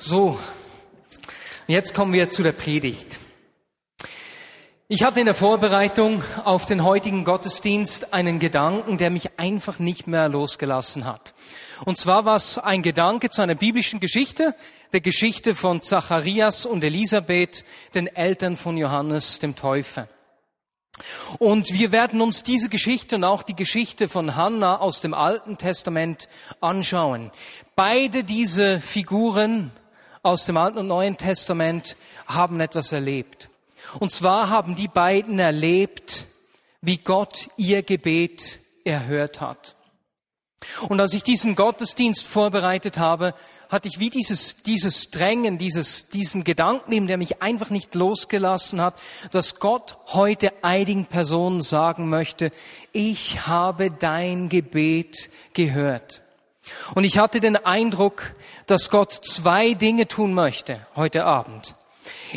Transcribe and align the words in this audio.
So, 0.00 0.38
jetzt 1.66 1.92
kommen 1.92 2.12
wir 2.12 2.30
zu 2.30 2.44
der 2.44 2.52
Predigt. 2.52 3.18
Ich 4.86 5.02
hatte 5.02 5.18
in 5.18 5.26
der 5.26 5.34
Vorbereitung 5.34 6.22
auf 6.44 6.66
den 6.66 6.84
heutigen 6.84 7.24
Gottesdienst 7.24 8.14
einen 8.14 8.38
Gedanken, 8.38 8.96
der 8.96 9.10
mich 9.10 9.40
einfach 9.40 9.80
nicht 9.80 10.06
mehr 10.06 10.28
losgelassen 10.28 11.04
hat. 11.04 11.34
Und 11.84 11.98
zwar 11.98 12.24
war 12.24 12.36
es 12.36 12.58
ein 12.58 12.84
Gedanke 12.84 13.28
zu 13.28 13.42
einer 13.42 13.56
biblischen 13.56 13.98
Geschichte, 13.98 14.54
der 14.92 15.00
Geschichte 15.00 15.56
von 15.56 15.82
Zacharias 15.82 16.64
und 16.64 16.84
Elisabeth, 16.84 17.64
den 17.92 18.06
Eltern 18.06 18.56
von 18.56 18.76
Johannes 18.76 19.40
dem 19.40 19.56
Täufer. 19.56 20.06
Und 21.40 21.72
wir 21.72 21.90
werden 21.90 22.20
uns 22.20 22.44
diese 22.44 22.68
Geschichte 22.68 23.16
und 23.16 23.24
auch 23.24 23.42
die 23.42 23.56
Geschichte 23.56 24.08
von 24.08 24.36
Hannah 24.36 24.76
aus 24.76 25.00
dem 25.00 25.12
Alten 25.12 25.58
Testament 25.58 26.28
anschauen. 26.60 27.32
Beide 27.74 28.22
diese 28.22 28.80
Figuren 28.80 29.72
aus 30.22 30.46
dem 30.46 30.56
Alten 30.56 30.78
und 30.78 30.88
Neuen 30.88 31.16
Testament 31.16 31.96
haben 32.26 32.60
etwas 32.60 32.92
erlebt. 32.92 33.48
Und 33.98 34.12
zwar 34.12 34.50
haben 34.50 34.76
die 34.76 34.88
beiden 34.88 35.38
erlebt, 35.38 36.26
wie 36.80 36.98
Gott 36.98 37.48
ihr 37.56 37.82
Gebet 37.82 38.60
erhört 38.84 39.40
hat. 39.40 39.76
Und 40.88 41.00
als 41.00 41.14
ich 41.14 41.22
diesen 41.22 41.54
Gottesdienst 41.54 42.26
vorbereitet 42.26 42.98
habe, 42.98 43.34
hatte 43.68 43.88
ich 43.88 43.98
wie 43.98 44.10
dieses, 44.10 44.62
dieses 44.62 45.10
Drängen, 45.10 45.58
dieses, 45.58 46.08
diesen 46.08 46.42
Gedanken, 46.42 47.06
der 47.06 47.18
mich 47.18 47.42
einfach 47.42 47.70
nicht 47.70 47.94
losgelassen 47.94 48.80
hat, 48.80 48.94
dass 49.30 49.60
Gott 49.60 49.98
heute 50.06 50.52
einigen 50.64 51.06
Personen 51.06 51.62
sagen 51.62 52.08
möchte, 52.08 52.50
ich 52.92 53.46
habe 53.46 53.90
dein 53.90 54.48
Gebet 54.48 55.30
gehört. 55.52 56.22
Und 56.94 57.04
ich 57.04 57.18
hatte 57.18 57.40
den 57.40 57.56
Eindruck, 57.56 58.34
dass 58.66 58.90
Gott 58.90 59.12
zwei 59.12 59.74
Dinge 59.74 60.08
tun 60.08 60.34
möchte 60.34 60.86
heute 60.96 61.24
Abend. 61.24 61.74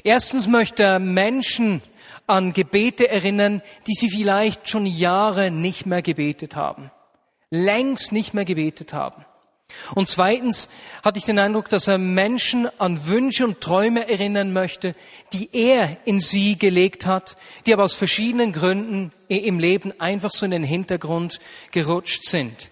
Erstens 0.04 0.48
möchte 0.48 0.84
er 0.84 1.00
Menschen 1.00 1.82
an 2.28 2.54
Gebete 2.54 3.10
erinnern, 3.10 3.62
die 3.88 3.94
sie 3.94 4.10
vielleicht 4.10 4.70
schon 4.70 4.86
Jahre 4.86 5.52
nicht 5.52 5.86
mehr 5.86 6.02
gebetet 6.02 6.56
haben. 6.56 6.92
Längst 7.50 8.12
nicht 8.12 8.34
mehr 8.34 8.46
gebetet 8.46 8.94
haben. 8.94 9.26
Und 9.96 10.08
zweitens 10.08 10.70
hatte 11.04 11.20
ich 11.20 11.26
den 11.26 11.40
Eindruck, 11.40 11.70
dass 11.70 11.88
er 11.88 11.98
Menschen 11.98 12.68
an 12.80 13.08
Wünsche 13.08 13.46
und 13.46 13.62
Träume 13.62 14.10
erinnern 14.10 14.54
möchte, 14.54 14.94
die 15.34 15.50
er 15.54 15.98
in 16.06 16.20
sie 16.20 16.58
gelegt 16.58 17.06
hat, 17.06 17.36
die 17.66 17.74
aber 17.74 17.84
aus 17.84 17.94
verschiedenen 17.94 18.54
Gründen 18.54 19.12
im 19.28 19.60
Leben 19.60 19.94
einfach 20.00 20.32
so 20.32 20.46
in 20.46 20.52
den 20.52 20.64
Hintergrund 20.64 21.40
gerutscht 21.72 22.24
sind. 22.24 22.71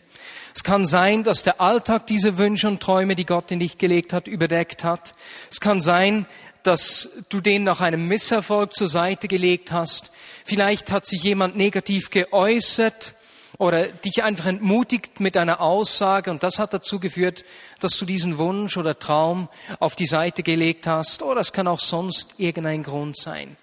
Es 0.56 0.64
kann 0.64 0.86
sein, 0.86 1.24
dass 1.24 1.44
der 1.44 1.62
Alltag 1.62 2.08
diese 2.08 2.38
Wünsche 2.38 2.68
und 2.68 2.82
Träume, 2.82 3.16
die 3.16 3.26
Gott 3.26 3.52
in 3.52 3.60
dich 3.60 3.78
gelegt 3.78 4.14
hat, 4.14 4.28
überdeckt 4.28 4.84
hat. 4.84 5.14
Es 5.52 5.60
kann 5.60 5.82
sein, 5.82 6.26
dass 6.64 7.10
du 7.30 7.40
den 7.40 7.64
nach 7.64 7.82
einem 7.82 8.08
Misserfolg 8.08 8.74
zur 8.74 8.90
Seite 8.90 9.28
gelegt 9.28 9.72
hast. 9.72 10.12
Vielleicht 10.44 10.92
hat 10.92 11.06
sich 11.06 11.24
jemand 11.24 11.56
negativ 11.56 12.10
geäußert 12.10 13.14
oder 13.58 13.90
dich 13.90 14.24
einfach 14.24 14.48
entmutigt 14.48 15.20
mit 15.20 15.38
einer 15.38 15.62
Aussage 15.62 16.32
und 16.32 16.44
das 16.44 16.60
hat 16.60 16.74
dazu 16.74 17.00
geführt, 17.00 17.44
dass 17.80 17.98
du 17.98 18.06
diesen 18.06 18.38
Wunsch 18.38 18.78
oder 18.78 18.98
Traum 18.98 19.50
auf 19.80 19.96
die 19.96 20.06
Seite 20.06 20.44
gelegt 20.44 20.88
hast 20.88 21.22
oder 21.22 21.42
es 21.42 21.54
kann 21.54 21.68
auch 21.68 21.80
sonst 21.80 22.36
irgendein 22.38 22.84
Grund 22.84 23.18
sein. 23.18 23.58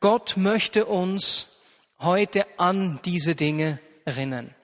Gott 0.00 0.36
möchte 0.36 0.86
uns 0.86 1.48
heute 2.00 2.46
an 2.58 2.98
diese 3.04 3.34
Dinge 3.34 3.78
erinnern. 4.04 4.55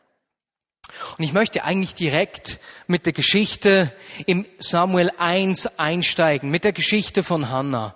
Und 1.18 1.24
ich 1.24 1.32
möchte 1.32 1.64
eigentlich 1.64 1.94
direkt 1.94 2.58
mit 2.86 3.06
der 3.06 3.12
Geschichte 3.12 3.92
im 4.26 4.46
Samuel 4.58 5.10
1 5.18 5.78
einsteigen, 5.78 6.50
mit 6.50 6.64
der 6.64 6.72
Geschichte 6.72 7.22
von 7.22 7.50
Hannah. 7.50 7.94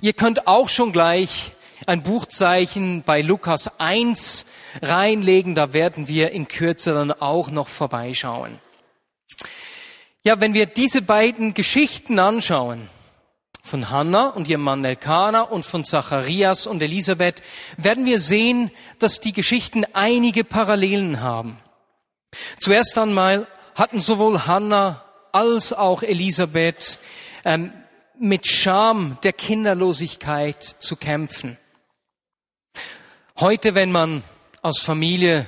Ihr 0.00 0.12
könnt 0.12 0.46
auch 0.46 0.68
schon 0.68 0.92
gleich 0.92 1.52
ein 1.86 2.02
Buchzeichen 2.02 3.02
bei 3.02 3.20
Lukas 3.20 3.78
1 3.78 4.46
reinlegen, 4.82 5.54
da 5.54 5.72
werden 5.72 6.08
wir 6.08 6.32
in 6.32 6.48
Kürze 6.48 6.94
dann 6.94 7.12
auch 7.12 7.50
noch 7.50 7.68
vorbeischauen. 7.68 8.60
Ja, 10.22 10.40
wenn 10.40 10.54
wir 10.54 10.66
diese 10.66 11.02
beiden 11.02 11.52
Geschichten 11.52 12.18
anschauen, 12.18 12.88
von 13.62 13.88
Hannah 13.88 14.28
und 14.28 14.46
ihrem 14.46 14.60
Mann 14.60 14.84
Elkanah 14.84 15.40
und 15.40 15.64
von 15.64 15.84
Zacharias 15.84 16.66
und 16.66 16.82
Elisabeth, 16.82 17.42
werden 17.78 18.04
wir 18.04 18.18
sehen, 18.18 18.70
dass 18.98 19.20
die 19.20 19.32
Geschichten 19.32 19.86
einige 19.94 20.44
Parallelen 20.44 21.22
haben. 21.22 21.58
Zuerst 22.60 22.96
einmal 22.98 23.46
hatten 23.74 24.00
sowohl 24.00 24.46
Hannah 24.46 25.04
als 25.32 25.72
auch 25.72 26.02
Elisabeth 26.02 26.98
ähm, 27.44 27.72
mit 28.18 28.46
Scham 28.46 29.18
der 29.22 29.32
Kinderlosigkeit 29.32 30.62
zu 30.62 30.96
kämpfen. 30.96 31.58
Heute, 33.40 33.74
wenn 33.74 33.90
man 33.90 34.22
als 34.62 34.78
Familie 34.78 35.46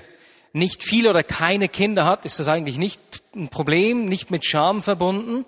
nicht 0.52 0.82
viel 0.82 1.06
oder 1.06 1.22
keine 1.22 1.68
Kinder 1.68 2.04
hat, 2.04 2.24
ist 2.24 2.40
das 2.40 2.48
eigentlich 2.48 2.78
nicht 2.78 3.00
ein 3.34 3.48
Problem, 3.48 4.06
nicht 4.06 4.30
mit 4.30 4.44
Scham 4.44 4.82
verbunden. 4.82 5.44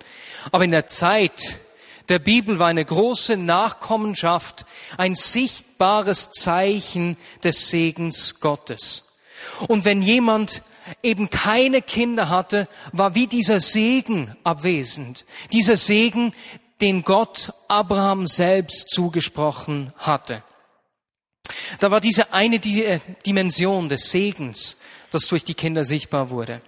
Aber 0.51 0.63
in 0.63 0.71
der 0.71 0.87
Zeit 0.87 1.59
der 2.07 2.19
Bibel 2.19 2.59
war 2.59 2.67
eine 2.67 2.85
große 2.85 3.37
Nachkommenschaft 3.37 4.65
ein 4.97 5.15
sichtbares 5.15 6.31
Zeichen 6.31 7.17
des 7.43 7.69
Segens 7.69 8.39
Gottes. 8.39 9.17
Und 9.67 9.85
wenn 9.85 10.01
jemand 10.01 10.61
eben 11.03 11.29
keine 11.29 11.81
Kinder 11.81 12.29
hatte, 12.29 12.67
war 12.91 13.15
wie 13.15 13.27
dieser 13.27 13.59
Segen 13.59 14.35
abwesend. 14.43 15.25
Dieser 15.51 15.75
Segen, 15.75 16.33
den 16.81 17.03
Gott 17.03 17.51
Abraham 17.67 18.27
selbst 18.27 18.89
zugesprochen 18.89 19.93
hatte. 19.97 20.43
Da 21.79 21.91
war 21.91 21.99
diese 21.99 22.33
eine 22.33 22.57
äh, 22.57 22.99
Dimension 23.25 23.89
des 23.89 24.11
Segens, 24.11 24.77
das 25.11 25.27
durch 25.27 25.43
die 25.43 25.55
Kinder 25.55 25.83
sichtbar 25.83 26.29
wurde. 26.29 26.61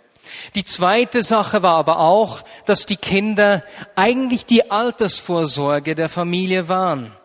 Die 0.56 0.64
zweite 0.64 1.24
Sache 1.24 1.62
war 1.64 1.76
aber 1.76 2.00
auch, 2.00 2.44
dass 2.66 2.86
die 2.86 2.96
Kinder 2.96 3.64
eigentlich 3.96 4.46
die 4.46 4.72
Altersvorsorge 4.72 5.96
der 5.96 6.10
Familie 6.10 6.70
waren. 6.70 7.16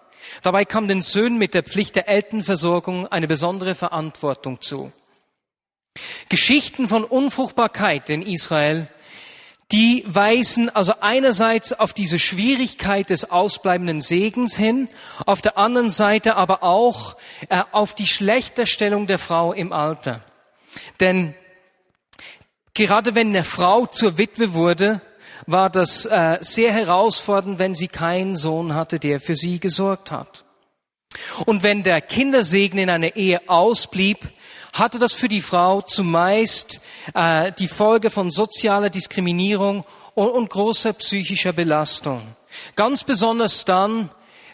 Dabei 0.42 0.64
kam 0.64 0.88
den 0.88 1.02
Söhnen 1.02 1.38
mit 1.38 1.54
der 1.54 1.62
Pflicht 1.62 1.96
der 1.96 2.08
Elternversorgung 2.08 3.06
eine 3.06 3.28
besondere 3.28 3.74
Verantwortung 3.74 4.60
zu. 4.60 4.92
Geschichten 6.28 6.88
von 6.88 7.04
Unfruchtbarkeit 7.04 8.10
in 8.10 8.22
Israel, 8.22 8.88
die 9.72 10.04
weisen 10.06 10.68
also 10.70 10.94
einerseits 11.00 11.72
auf 11.72 11.92
diese 11.92 12.18
Schwierigkeit 12.18 13.10
des 13.10 13.30
ausbleibenden 13.30 14.00
Segens 14.00 14.56
hin, 14.56 14.88
auf 15.24 15.42
der 15.42 15.58
anderen 15.58 15.90
Seite 15.90 16.36
aber 16.36 16.62
auch 16.62 17.16
äh, 17.48 17.62
auf 17.72 17.94
die 17.94 18.06
Schlechterstellung 18.06 19.06
der 19.06 19.18
Frau 19.18 19.52
im 19.52 19.72
Alter. 19.72 20.20
Denn 21.00 21.34
gerade 22.74 23.14
wenn 23.14 23.28
eine 23.28 23.42
Frau 23.42 23.86
zur 23.86 24.18
Witwe 24.18 24.52
wurde, 24.52 25.00
war 25.46 25.68
das 25.68 26.06
äh, 26.06 26.38
sehr 26.40 26.72
herausfordernd, 26.72 27.58
wenn 27.58 27.74
sie 27.74 27.88
keinen 27.88 28.36
Sohn 28.36 28.74
hatte, 28.74 28.98
der 28.98 29.20
für 29.20 29.36
sie 29.36 29.58
gesorgt 29.58 30.10
hat. 30.10 30.44
Und 31.44 31.62
wenn 31.62 31.82
der 31.82 32.00
Kindersegen 32.00 32.78
in 32.78 32.90
einer 32.90 33.16
Ehe 33.16 33.48
ausblieb, 33.48 34.18
hatte 34.78 34.98
das 34.98 35.12
für 35.12 35.28
die 35.28 35.41
Frau 35.41 35.82
zumeist 35.82 36.81
äh, 37.14 37.53
die 37.59 37.69
Folge 37.69 38.10
von 38.10 38.31
sozialer 38.31 38.91
Diskriminierung 38.91 39.84
und, 40.14 40.28
und 40.28 40.50
großer 40.50 40.92
psychischer 40.94 41.53
Belastung. 41.53 42.22
Ganz 42.75 43.04
besonders 43.04 43.64
dann, 43.64 44.10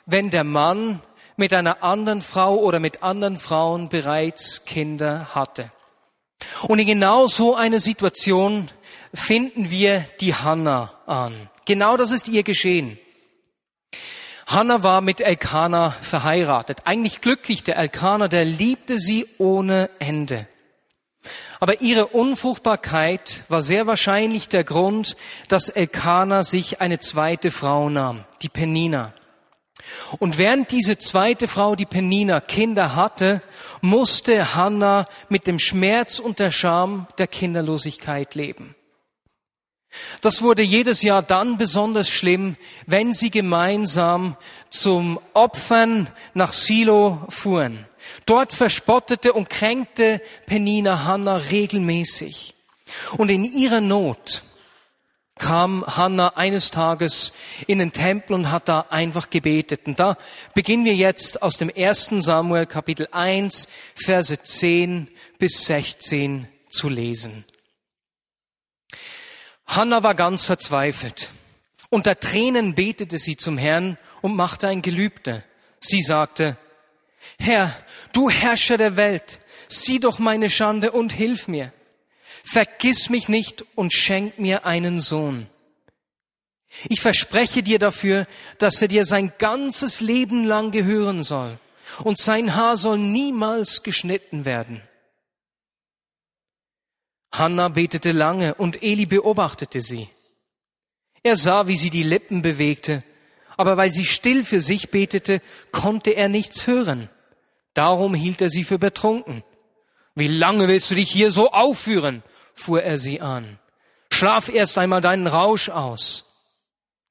wenn 0.06 0.30
der 0.30 0.44
Mann 0.44 1.00
mit 1.36 1.52
einer 1.52 1.82
anderen 1.82 2.20
Frau 2.20 2.56
oder 2.56 2.78
mit 2.78 3.02
anderen 3.02 3.36
Frauen 3.36 3.88
bereits 3.88 4.64
Kinder 4.64 5.34
hatte. 5.34 5.70
Und 6.68 6.78
in 6.78 6.86
genau 6.86 7.26
so 7.26 7.54
einer 7.54 7.78
Situation 7.78 8.68
finden 9.14 9.70
wir 9.70 10.04
die 10.20 10.34
Hanna 10.34 10.92
an. 11.06 11.48
Genau 11.64 11.96
das 11.96 12.10
ist 12.10 12.28
ihr 12.28 12.42
geschehen. 12.42 12.98
Hannah 14.52 14.82
war 14.82 15.00
mit 15.00 15.22
Elkanah 15.22 15.90
verheiratet. 15.90 16.80
Eigentlich 16.84 17.22
glücklich, 17.22 17.64
der 17.64 17.76
Elkanah, 17.76 18.28
der 18.28 18.44
liebte 18.44 18.98
sie 18.98 19.26
ohne 19.38 19.88
Ende. 19.98 20.46
Aber 21.58 21.80
ihre 21.80 22.08
Unfruchtbarkeit 22.08 23.44
war 23.48 23.62
sehr 23.62 23.86
wahrscheinlich 23.86 24.48
der 24.48 24.64
Grund, 24.64 25.16
dass 25.48 25.70
Elkanah 25.70 26.42
sich 26.42 26.80
eine 26.82 26.98
zweite 26.98 27.50
Frau 27.50 27.88
nahm, 27.88 28.24
die 28.42 28.50
Penina. 28.50 29.14
Und 30.18 30.36
während 30.36 30.70
diese 30.70 30.98
zweite 30.98 31.48
Frau, 31.48 31.74
die 31.74 31.86
Penina, 31.86 32.40
Kinder 32.40 32.94
hatte, 32.94 33.40
musste 33.80 34.54
Hannah 34.54 35.06
mit 35.30 35.46
dem 35.46 35.58
Schmerz 35.58 36.18
und 36.18 36.40
der 36.40 36.50
Scham 36.50 37.06
der 37.16 37.26
Kinderlosigkeit 37.26 38.34
leben. 38.34 38.74
Das 40.20 40.42
wurde 40.42 40.62
jedes 40.62 41.02
Jahr 41.02 41.22
dann 41.22 41.58
besonders 41.58 42.08
schlimm, 42.08 42.56
wenn 42.86 43.12
sie 43.12 43.30
gemeinsam 43.30 44.36
zum 44.70 45.20
Opfern 45.34 46.08
nach 46.34 46.52
Silo 46.52 47.26
fuhren. 47.28 47.86
Dort 48.26 48.52
verspottete 48.52 49.32
und 49.32 49.50
kränkte 49.50 50.20
Penina 50.46 51.04
Hannah 51.04 51.36
regelmäßig. 51.36 52.54
Und 53.16 53.28
in 53.28 53.44
ihrer 53.44 53.80
Not 53.80 54.42
kam 55.36 55.84
Hannah 55.86 56.36
eines 56.36 56.70
Tages 56.70 57.32
in 57.66 57.78
den 57.78 57.92
Tempel 57.92 58.34
und 58.34 58.50
hat 58.50 58.68
da 58.68 58.86
einfach 58.90 59.30
gebetet. 59.30 59.86
Und 59.86 59.98
da 59.98 60.16
beginnen 60.54 60.84
wir 60.84 60.94
jetzt 60.94 61.42
aus 61.42 61.58
dem 61.58 61.68
ersten 61.68 62.22
Samuel 62.22 62.66
Kapitel 62.66 63.08
1, 63.10 63.68
Verse 63.94 64.42
10 64.42 65.08
bis 65.38 65.66
16 65.66 66.48
zu 66.68 66.88
lesen. 66.88 67.44
Hannah 69.74 70.02
war 70.02 70.14
ganz 70.14 70.44
verzweifelt. 70.44 71.30
Unter 71.88 72.18
Tränen 72.18 72.74
betete 72.74 73.18
sie 73.18 73.36
zum 73.36 73.58
Herrn 73.58 73.98
und 74.20 74.36
machte 74.36 74.68
ein 74.68 74.82
Gelübde. 74.82 75.44
Sie 75.80 76.02
sagte, 76.02 76.56
Herr, 77.38 77.74
du 78.12 78.30
Herrscher 78.30 78.76
der 78.76 78.96
Welt, 78.96 79.40
sieh 79.68 79.98
doch 79.98 80.18
meine 80.18 80.50
Schande 80.50 80.92
und 80.92 81.12
hilf 81.12 81.48
mir. 81.48 81.72
Vergiss 82.44 83.08
mich 83.08 83.28
nicht 83.28 83.64
und 83.74 83.92
schenk 83.92 84.38
mir 84.38 84.66
einen 84.66 85.00
Sohn. 85.00 85.46
Ich 86.88 87.00
verspreche 87.00 87.62
dir 87.62 87.78
dafür, 87.78 88.26
dass 88.58 88.80
er 88.82 88.88
dir 88.88 89.04
sein 89.04 89.32
ganzes 89.38 90.00
Leben 90.00 90.44
lang 90.44 90.70
gehören 90.70 91.22
soll 91.22 91.58
und 92.02 92.18
sein 92.18 92.56
Haar 92.56 92.76
soll 92.76 92.98
niemals 92.98 93.82
geschnitten 93.82 94.44
werden. 94.44 94.82
Hannah 97.32 97.68
betete 97.68 98.12
lange 98.12 98.54
und 98.54 98.82
Eli 98.82 99.06
beobachtete 99.06 99.80
sie. 99.80 100.08
Er 101.22 101.36
sah, 101.36 101.66
wie 101.66 101.76
sie 101.76 101.90
die 101.90 102.02
Lippen 102.02 102.42
bewegte, 102.42 103.02
aber 103.56 103.76
weil 103.76 103.90
sie 103.90 104.04
still 104.04 104.44
für 104.44 104.60
sich 104.60 104.90
betete, 104.90 105.40
konnte 105.70 106.10
er 106.10 106.28
nichts 106.28 106.66
hören. 106.66 107.08
Darum 107.74 108.14
hielt 108.14 108.40
er 108.40 108.50
sie 108.50 108.64
für 108.64 108.78
betrunken. 108.78 109.44
Wie 110.14 110.28
lange 110.28 110.68
willst 110.68 110.90
du 110.90 110.94
dich 110.94 111.10
hier 111.10 111.30
so 111.30 111.50
aufführen? 111.50 112.22
fuhr 112.54 112.82
er 112.82 112.98
sie 112.98 113.20
an. 113.20 113.58
Schlaf 114.12 114.50
erst 114.50 114.76
einmal 114.76 115.00
deinen 115.00 115.26
Rausch 115.26 115.70
aus. 115.70 116.26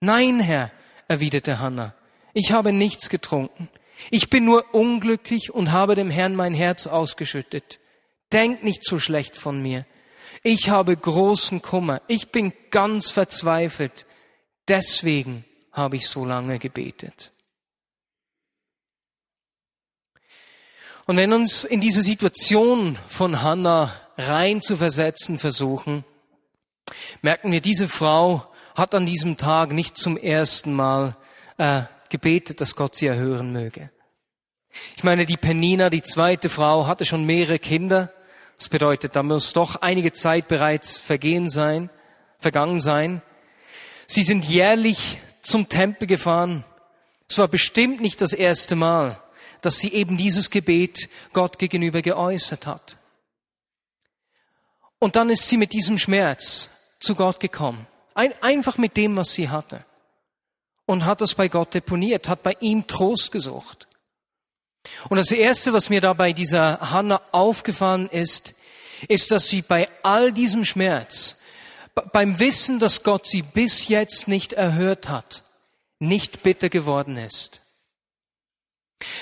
Nein, 0.01 0.39
Herr, 0.39 0.71
erwiderte 1.07 1.59
Hannah, 1.59 1.95
ich 2.33 2.51
habe 2.51 2.71
nichts 2.73 3.09
getrunken. 3.09 3.69
Ich 4.11 4.29
bin 4.29 4.45
nur 4.45 4.73
unglücklich 4.73 5.53
und 5.53 5.71
habe 5.71 5.95
dem 5.95 6.09
Herrn 6.09 6.35
mein 6.35 6.53
Herz 6.53 6.87
ausgeschüttet. 6.87 7.79
Denk 8.31 8.63
nicht 8.63 8.83
so 8.83 8.99
schlecht 8.99 9.35
von 9.35 9.61
mir. 9.61 9.85
Ich 10.43 10.69
habe 10.69 10.97
großen 10.97 11.61
Kummer. 11.61 12.01
Ich 12.07 12.31
bin 12.31 12.53
ganz 12.71 13.11
verzweifelt. 13.11 14.05
Deswegen 14.67 15.45
habe 15.71 15.97
ich 15.97 16.07
so 16.07 16.25
lange 16.25 16.59
gebetet. 16.59 17.31
Und 21.05 21.17
wenn 21.17 21.33
uns 21.33 21.63
in 21.63 21.81
diese 21.81 22.01
Situation 22.01 22.97
von 23.09 23.41
Hannah 23.41 23.91
rein 24.17 24.61
zu 24.61 24.77
versetzen 24.77 25.39
versuchen, 25.39 26.05
merken 27.21 27.51
wir, 27.51 27.61
diese 27.61 27.87
Frau 27.87 28.47
hat 28.75 28.95
an 28.95 29.05
diesem 29.05 29.37
Tag 29.37 29.71
nicht 29.71 29.97
zum 29.97 30.17
ersten 30.17 30.73
Mal 30.73 31.15
äh, 31.57 31.83
gebetet, 32.09 32.61
dass 32.61 32.75
Gott 32.75 32.95
sie 32.95 33.07
erhören 33.07 33.51
möge. 33.51 33.91
Ich 34.95 35.03
meine, 35.03 35.25
die 35.25 35.37
Penina, 35.37 35.89
die 35.89 36.01
zweite 36.01 36.49
Frau, 36.49 36.87
hatte 36.87 37.05
schon 37.05 37.25
mehrere 37.25 37.59
Kinder. 37.59 38.13
Das 38.61 38.69
bedeutet, 38.69 39.15
da 39.15 39.23
muss 39.23 39.53
doch 39.53 39.77
einige 39.77 40.11
Zeit 40.11 40.47
bereits 40.47 40.99
vergehen 40.99 41.49
sein, 41.49 41.89
vergangen 42.37 42.79
sein. 42.79 43.23
Sie 44.05 44.21
sind 44.21 44.45
jährlich 44.45 45.17
zum 45.41 45.67
Tempel 45.67 46.07
gefahren. 46.07 46.63
Es 47.27 47.39
war 47.39 47.47
bestimmt 47.47 48.01
nicht 48.01 48.21
das 48.21 48.33
erste 48.33 48.75
Mal, 48.75 49.19
dass 49.61 49.79
sie 49.79 49.91
eben 49.91 50.15
dieses 50.15 50.51
Gebet 50.51 51.09
Gott 51.33 51.57
gegenüber 51.57 52.03
geäußert 52.03 52.67
hat. 52.67 52.97
Und 54.99 55.15
dann 55.15 55.31
ist 55.31 55.47
sie 55.47 55.57
mit 55.57 55.73
diesem 55.73 55.97
Schmerz 55.97 56.69
zu 56.99 57.15
Gott 57.15 57.39
gekommen. 57.39 57.87
Ein, 58.13 58.31
einfach 58.43 58.77
mit 58.77 58.95
dem, 58.95 59.17
was 59.17 59.33
sie 59.33 59.49
hatte. 59.49 59.79
Und 60.85 61.05
hat 61.05 61.21
das 61.21 61.33
bei 61.33 61.47
Gott 61.47 61.73
deponiert, 61.73 62.29
hat 62.29 62.43
bei 62.43 62.55
ihm 62.59 62.85
Trost 62.85 63.31
gesucht. 63.31 63.87
Und 65.09 65.17
das 65.17 65.31
Erste, 65.31 65.73
was 65.73 65.89
mir 65.89 66.01
da 66.01 66.13
bei 66.13 66.33
dieser 66.33 66.91
Hanna 66.91 67.21
aufgefallen 67.31 68.09
ist, 68.09 68.55
ist, 69.07 69.31
dass 69.31 69.47
sie 69.47 69.61
bei 69.61 69.87
all 70.03 70.31
diesem 70.31 70.65
Schmerz, 70.65 71.39
beim 72.13 72.39
Wissen, 72.39 72.79
dass 72.79 73.03
Gott 73.03 73.25
sie 73.25 73.41
bis 73.41 73.87
jetzt 73.87 74.27
nicht 74.27 74.53
erhört 74.53 75.09
hat, 75.09 75.43
nicht 75.99 76.43
bitter 76.43 76.69
geworden 76.69 77.17
ist. 77.17 77.61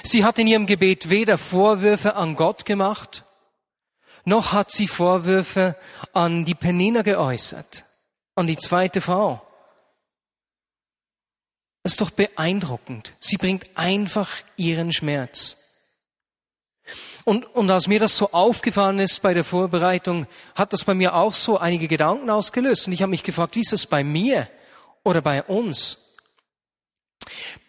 Sie 0.04 0.24
hat 0.24 0.40
in 0.40 0.48
ihrem 0.48 0.66
Gebet 0.66 1.10
weder 1.10 1.38
Vorwürfe 1.38 2.16
an 2.16 2.36
Gott 2.36 2.66
gemacht, 2.66 3.24
noch 4.26 4.52
hat 4.52 4.70
sie 4.70 4.88
Vorwürfe 4.88 5.76
an 6.14 6.46
die 6.46 6.56
Penina 6.56 7.02
geäußert, 7.02 7.86
an 8.36 8.48
die 8.48 8.58
zweite 8.58 9.02
Frau. 9.02 9.42
Das 11.90 11.94
ist 11.94 12.02
doch 12.02 12.12
beeindruckend. 12.12 13.14
Sie 13.18 13.38
bringt 13.38 13.66
einfach 13.74 14.30
ihren 14.58 14.92
Schmerz. 14.92 15.58
Und, 17.24 17.48
und 17.56 17.72
als 17.72 17.88
mir 17.88 18.00
das 18.00 18.16
so 18.16 18.32
aufgefallen 18.32 19.00
ist 19.00 19.24
bei 19.24 19.34
der 19.34 19.44
Vorbereitung, 19.44 20.28
hat 20.54 20.72
das 20.72 20.84
bei 20.84 20.94
mir 20.94 21.16
auch 21.16 21.34
so 21.34 21.58
einige 21.58 21.88
Gedanken 21.88 22.30
ausgelöst. 22.30 22.86
Und 22.86 22.94
ich 22.94 23.02
habe 23.02 23.10
mich 23.10 23.24
gefragt, 23.24 23.56
wie 23.56 23.62
ist 23.62 23.74
das 23.74 23.88
bei 23.88 24.04
mir 24.04 24.48
oder 25.04 25.22
bei 25.24 25.42
uns? 25.42 25.98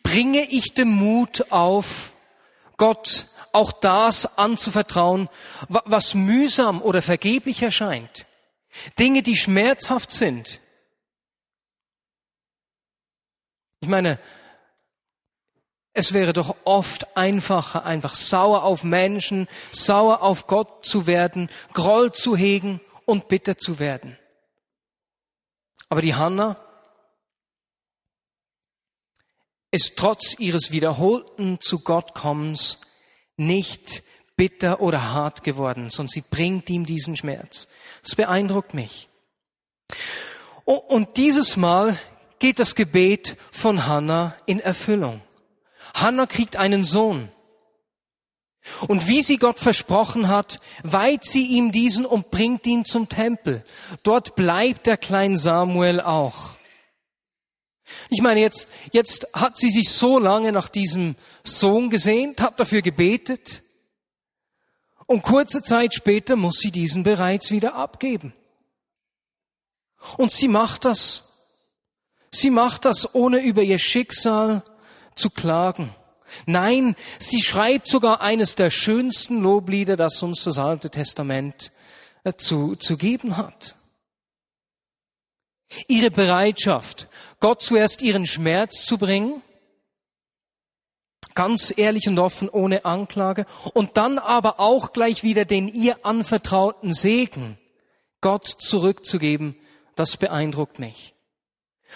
Bringe 0.03 0.43
ich 0.51 0.75
den 0.75 0.91
Mut 0.91 1.51
auf, 1.51 2.13
Gott 2.77 3.27
auch 3.53 3.73
das 3.73 4.37
anzuvertrauen, 4.37 5.31
was 5.71 6.13
mühsam 6.13 6.83
oder 6.83 7.01
vergeblich 7.01 7.63
erscheint. 7.63 8.27
Dinge, 8.99 9.23
die 9.23 9.37
schmerzhaft 9.37 10.11
sind. 10.11 10.60
Ich 13.81 13.89
meine, 13.89 14.19
es 15.93 16.13
wäre 16.13 16.33
doch 16.33 16.57
oft 16.65 17.17
einfacher, 17.17 17.85
einfach 17.85 18.15
sauer 18.15 18.63
auf 18.63 18.85
Menschen, 18.85 19.49
sauer 19.73 20.23
auf 20.23 20.47
Gott 20.47 20.85
zu 20.85 21.07
werden, 21.07 21.51
Groll 21.73 22.13
zu 22.13 22.37
hegen 22.37 22.81
und 23.07 23.29
bitter 23.29 23.57
zu 23.57 23.79
werden. 23.79 24.19
Aber 25.89 26.03
die 26.03 26.15
Hanna 26.15 26.65
ist 29.73 29.97
trotz 29.97 30.39
ihres 30.39 30.71
wiederholten 30.71 31.61
zu 31.61 31.81
Gott 31.81 32.15
kommens 32.15 32.79
nicht 33.37 34.03
bitter 34.37 34.81
oder 34.81 35.13
hart 35.13 35.43
geworden, 35.43 35.91
sondern 35.91 36.11
sie 36.11 36.23
bringt 36.23 36.71
ihm 36.71 36.87
diesen 36.87 37.17
Schmerz. 37.17 37.69
Das 38.03 38.15
beeindruckt 38.15 38.75
mich. 38.75 39.09
Und 40.65 41.17
dieses 41.17 41.57
Mal 41.57 41.99
geht 42.41 42.59
das 42.59 42.75
Gebet 42.75 43.37
von 43.53 43.87
Hannah 43.87 44.35
in 44.47 44.59
Erfüllung. 44.59 45.23
Hannah 45.95 46.27
kriegt 46.27 46.57
einen 46.57 46.83
Sohn. 46.83 47.31
Und 48.89 49.09
wie 49.09 49.23
sie 49.23 49.39
Gott 49.39 49.59
versprochen 49.59 50.29
hat, 50.29 50.61
weiht 50.83 51.25
sie 51.25 51.47
ihm 51.47 51.73
diesen 51.73 52.05
und 52.05 52.31
bringt 52.31 52.67
ihn 52.67 52.85
zum 52.85 53.09
Tempel. 53.09 53.65
Dort 54.03 54.35
bleibt 54.35 54.87
der 54.87 54.97
kleine 54.97 55.39
Samuel 55.39 56.01
auch. 56.01 56.57
Ich 58.09 58.23
meine, 58.23 58.41
jetzt, 58.41 58.69
jetzt 58.93 59.29
hat 59.33 59.57
sie 59.57 59.71
sich 59.71 59.91
so 59.91 60.19
lange 60.19 60.53
nach 60.53 60.69
diesem 60.69 61.17
Sohn 61.43 61.91
gesehnt, 61.91 62.41
hat 62.41 62.61
dafür 62.61 62.83
gebetet. 62.83 63.63
Und 65.07 65.23
kurze 65.23 65.63
Zeit 65.63 65.95
später 65.95 66.37
muss 66.37 66.59
sie 66.59 66.71
diesen 66.71 67.03
bereits 67.03 67.51
wieder 67.51 67.75
abgeben. 67.75 68.33
Und 70.17 70.33
sie 70.33 70.49
macht 70.49 70.85
das. 70.85 71.30
Sie 72.33 72.51
macht 72.51 72.85
das, 72.85 73.15
ohne 73.15 73.41
über 73.41 73.63
ihr 73.63 73.79
Schicksal 73.79 74.63
zu 75.15 75.31
klagen. 75.31 75.95
Nein, 76.47 76.95
sie 77.19 77.43
schreibt 77.43 77.89
sogar 77.89 78.21
eines 78.21 78.55
der 78.55 78.71
schönsten 78.71 79.43
Loblieder, 79.43 79.97
das 79.97 80.23
uns 80.23 80.45
das 80.45 80.59
Alte 80.59 80.91
Testament 80.91 81.73
äh, 82.25 82.35
zu, 82.35 82.77
zu 82.77 82.97
geben 82.97 83.37
hat. 83.37 83.77
Ihre 85.89 86.11
Bereitschaft, 86.11 87.09
Gott 87.41 87.63
zuerst 87.63 88.03
ihren 88.03 88.27
Schmerz 88.27 88.85
zu 88.85 88.99
bringen, 88.99 89.43
ganz 91.35 91.73
ehrlich 91.77 92.09
und 92.09 92.19
offen, 92.19 92.49
ohne 92.49 92.85
Anklage, 92.85 93.47
und 93.73 93.97
dann 93.97 94.19
aber 94.19 94.59
auch 94.59 94.93
gleich 94.93 95.23
wieder 95.23 95.45
den 95.45 95.69
ihr 95.69 96.05
anvertrauten 96.05 96.93
Segen 96.93 97.59
Gott 98.21 98.47
zurückzugeben, 98.47 99.57
das 99.95 100.17
beeindruckt 100.17 100.79
mich. 100.79 101.15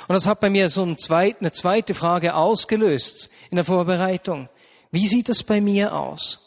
Und 0.09 0.15
das 0.15 0.27
hat 0.27 0.41
bei 0.41 0.51
mir 0.51 0.69
so 0.69 0.83
eine 0.83 0.97
zweite 0.97 1.95
Frage 1.95 2.35
ausgelöst 2.35 3.31
in 3.51 3.57
der 3.57 3.65
Vorbereitung. 3.65 4.49
Wie 4.91 5.09
sieht 5.09 5.29
es 5.29 5.43
bei 5.43 5.61
mir 5.61 5.95
aus? 5.95 6.41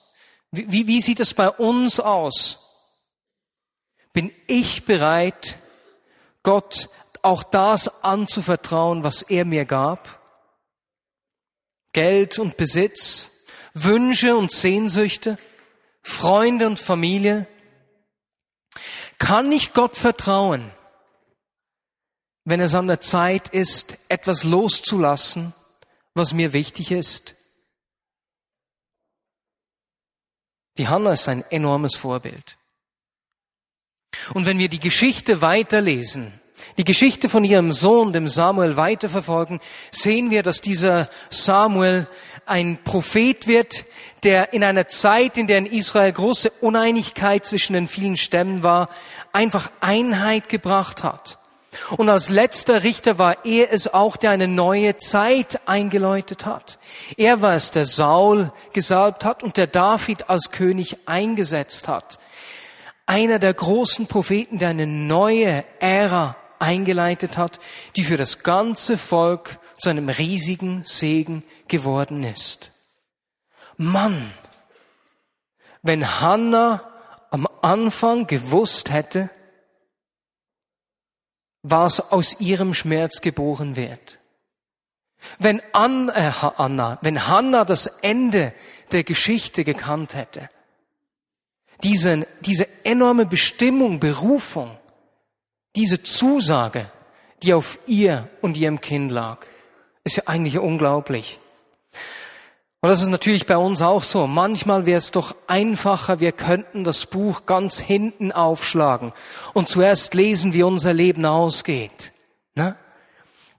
Wie, 0.51 0.88
wie 0.88 1.01
sieht 1.01 1.20
es 1.20 1.34
bei 1.34 1.50
uns 1.50 2.00
aus? 2.00 2.63
Bin 4.13 4.32
ich 4.48 4.86
bereit, 4.86 5.60
Gott 6.44 6.89
auch 7.22 7.44
das 7.44 8.04
anzuvertrauen, 8.04 9.04
was 9.04 9.22
er 9.22 9.46
mir 9.46 9.66
gab? 9.66 10.20
Geld 11.92 12.39
und 12.39 12.58
Besitz, 12.58 13.30
Wünsche 13.74 14.38
und 14.38 14.51
Sehnsüchte, 14.51 15.38
Freunde 16.01 16.68
und 16.68 16.80
Familie? 16.80 17.48
Kann 19.20 19.51
ich 19.51 19.74
Gott 19.74 19.98
vertrauen, 19.98 20.72
wenn 22.50 22.62
es 22.62 22.75
an 22.75 22.88
der 22.88 23.01
Zeit 23.01 23.50
ist, 23.50 23.98
etwas 24.08 24.46
loszulassen, 24.46 25.54
was 26.13 26.34
mir 26.34 26.54
wichtig 26.54 26.92
ist. 26.92 27.36
Die 30.77 30.88
Hannah 30.88 31.12
ist 31.12 31.27
ein 31.27 31.44
enormes 31.51 31.98
Vorbild. 31.98 32.56
Und 34.34 34.46
wenn 34.46 34.60
wir 34.60 34.70
die 34.70 34.80
Geschichte 34.80 35.42
weiterlesen, 35.42 36.39
die 36.77 36.86
Geschichte 36.86 37.27
von 37.27 37.44
ihrem 37.44 37.74
Sohn, 37.74 38.13
dem 38.13 38.30
Samuel, 38.30 38.77
weiterverfolgen, 38.77 39.60
sehen 39.92 40.32
wir, 40.32 40.42
dass 40.42 40.62
dieser 40.62 41.10
Samuel 41.30 42.08
ein 42.46 42.82
Prophet 42.82 43.48
wird, 43.48 43.84
der 44.24 44.54
in 44.54 44.63
einer 44.63 44.88
Zeit, 44.88 45.38
in 45.38 45.48
der 45.48 45.58
in 45.58 45.66
Israel 45.66 46.13
große 46.13 46.51
Uneinigkeit 46.62 47.44
zwischen 47.44 47.74
den 47.74 47.89
vielen 47.89 48.16
Stämmen 48.16 48.63
war, 48.63 48.88
einfach 49.34 49.70
Einheit 49.82 50.48
gebracht 50.48 51.04
hat. 51.04 51.39
Und 51.98 52.10
als 52.10 52.29
letzter 52.29 52.84
Richter 52.84 53.17
war 53.17 53.46
er 53.46 53.72
es 53.72 53.93
auch, 53.93 54.17
der 54.17 54.31
eine 54.31 54.48
neue 54.48 54.98
Zeit 54.98 55.60
eingeläutet 55.65 56.46
hat. 56.46 56.79
Er 57.17 57.41
war 57.41 57.55
es, 57.55 57.72
der 57.72 57.86
Saul 57.86 58.51
gesalbt 58.74 59.25
hat 59.25 59.43
und 59.43 59.57
der 59.57 59.67
David 59.67 60.29
als 60.29 60.51
König 60.51 60.98
eingesetzt 61.05 61.88
hat. 61.88 62.19
Einer 63.05 63.39
der 63.39 63.53
großen 63.53 64.07
Propheten, 64.07 64.60
der 64.60 64.69
eine 64.69 64.88
neue 64.88 65.63
Ära 65.79 66.36
eingeleitet 66.60 67.38
hat, 67.38 67.60
die 67.96 68.03
für 68.03 68.17
das 68.17 68.43
ganze 68.43 68.98
Volk 68.98 69.60
zu 69.77 69.89
einem 69.89 70.10
riesigen 70.10 70.84
Segen 70.86 71.43
geworden 71.67 72.24
ist. 72.24 72.72
Mann, 73.77 74.34
wenn 75.84 76.19
Hannah 76.19 76.81
am 77.29 77.48
Anfang 77.62 78.27
gewusst 78.27 78.91
hätte, 78.91 79.29
was 81.63 81.99
aus 82.11 82.39
ihrem 82.39 82.73
Schmerz 82.73 83.21
geboren 83.21 83.75
wird. 83.75 84.19
Wenn 85.39 85.61
Anna, 85.73 86.15
äh, 86.15 86.31
Anna, 86.57 86.99
wenn 87.01 87.27
Hannah 87.27 87.65
das 87.65 87.87
Ende 88.01 88.53
der 88.91 89.03
Geschichte 89.03 89.63
gekannt 89.63 90.15
hätte, 90.15 90.49
diese, 91.83 92.27
diese 92.41 92.67
enorme 92.83 93.25
Bestimmung, 93.25 93.99
Berufung, 93.99 94.77
diese 95.75 96.01
Zusage, 96.01 96.91
die 97.43 97.53
auf 97.53 97.79
ihr 97.85 98.29
und 98.41 98.57
ihrem 98.57 98.81
Kind 98.81 99.11
lag, 99.11 99.45
ist 100.03 100.17
ja 100.17 100.23
eigentlich 100.25 100.57
unglaublich. 100.57 101.39
Und 102.81 102.89
das 102.89 103.01
ist 103.01 103.10
natürlich 103.10 103.48
bei 103.48 103.57
uns 103.57 103.81
auch 103.81 104.03
so. 104.03 104.27
Manchmal 104.27 104.86
wäre 104.86 105.00
es 105.00 105.12
doch 105.12 105.36
einfacher, 105.48 106.19
wir 106.19 106.31
könnten 106.31 106.84
das 106.84 107.07
Buch 107.07 107.46
ganz 107.46 107.79
hinten 107.79 108.31
aufschlagen 108.31 109.13
und 109.53 109.67
zuerst 109.67 110.13
lesen, 110.13 110.53
wie 110.53 110.63
unser 110.63 110.93
Leben 110.93 111.25
ausgeht. 111.25 112.13
Ne? 112.53 112.75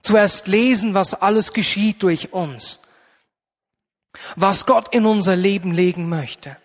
Zuerst 0.02 0.46
lesen, 0.46 0.94
was 0.94 1.14
alles 1.14 1.52
geschieht 1.52 2.02
durch 2.02 2.32
uns. 2.32 2.80
Was 4.36 4.66
Gott 4.66 4.94
in 4.94 5.04
unser 5.04 5.34
Leben 5.34 5.72
legen 5.72 6.08
möchte. 6.08 6.56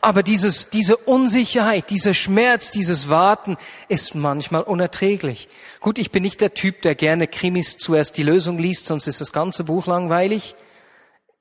Aber 0.00 0.22
dieses, 0.22 0.70
diese 0.70 0.96
Unsicherheit, 0.96 1.90
dieser 1.90 2.14
Schmerz, 2.14 2.70
dieses 2.70 3.10
Warten 3.10 3.56
ist 3.88 4.14
manchmal 4.14 4.62
unerträglich. 4.62 5.48
Gut, 5.80 5.98
ich 5.98 6.10
bin 6.10 6.22
nicht 6.22 6.40
der 6.40 6.54
Typ, 6.54 6.82
der 6.82 6.94
gerne 6.94 7.28
Krimis 7.28 7.76
zuerst 7.76 8.16
die 8.16 8.22
Lösung 8.22 8.58
liest, 8.58 8.86
sonst 8.86 9.06
ist 9.06 9.20
das 9.20 9.32
ganze 9.32 9.64
Buch 9.64 9.86
langweilig. 9.86 10.56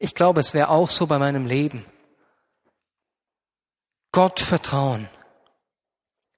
Ich 0.04 0.16
glaube, 0.16 0.40
es 0.40 0.56
wäre 0.56 0.70
auch 0.70 0.90
so 0.90 1.06
bei 1.06 1.20
meinem 1.20 1.46
Leben. 1.46 1.86
Gott 4.12 4.40
vertrauen. 4.40 5.08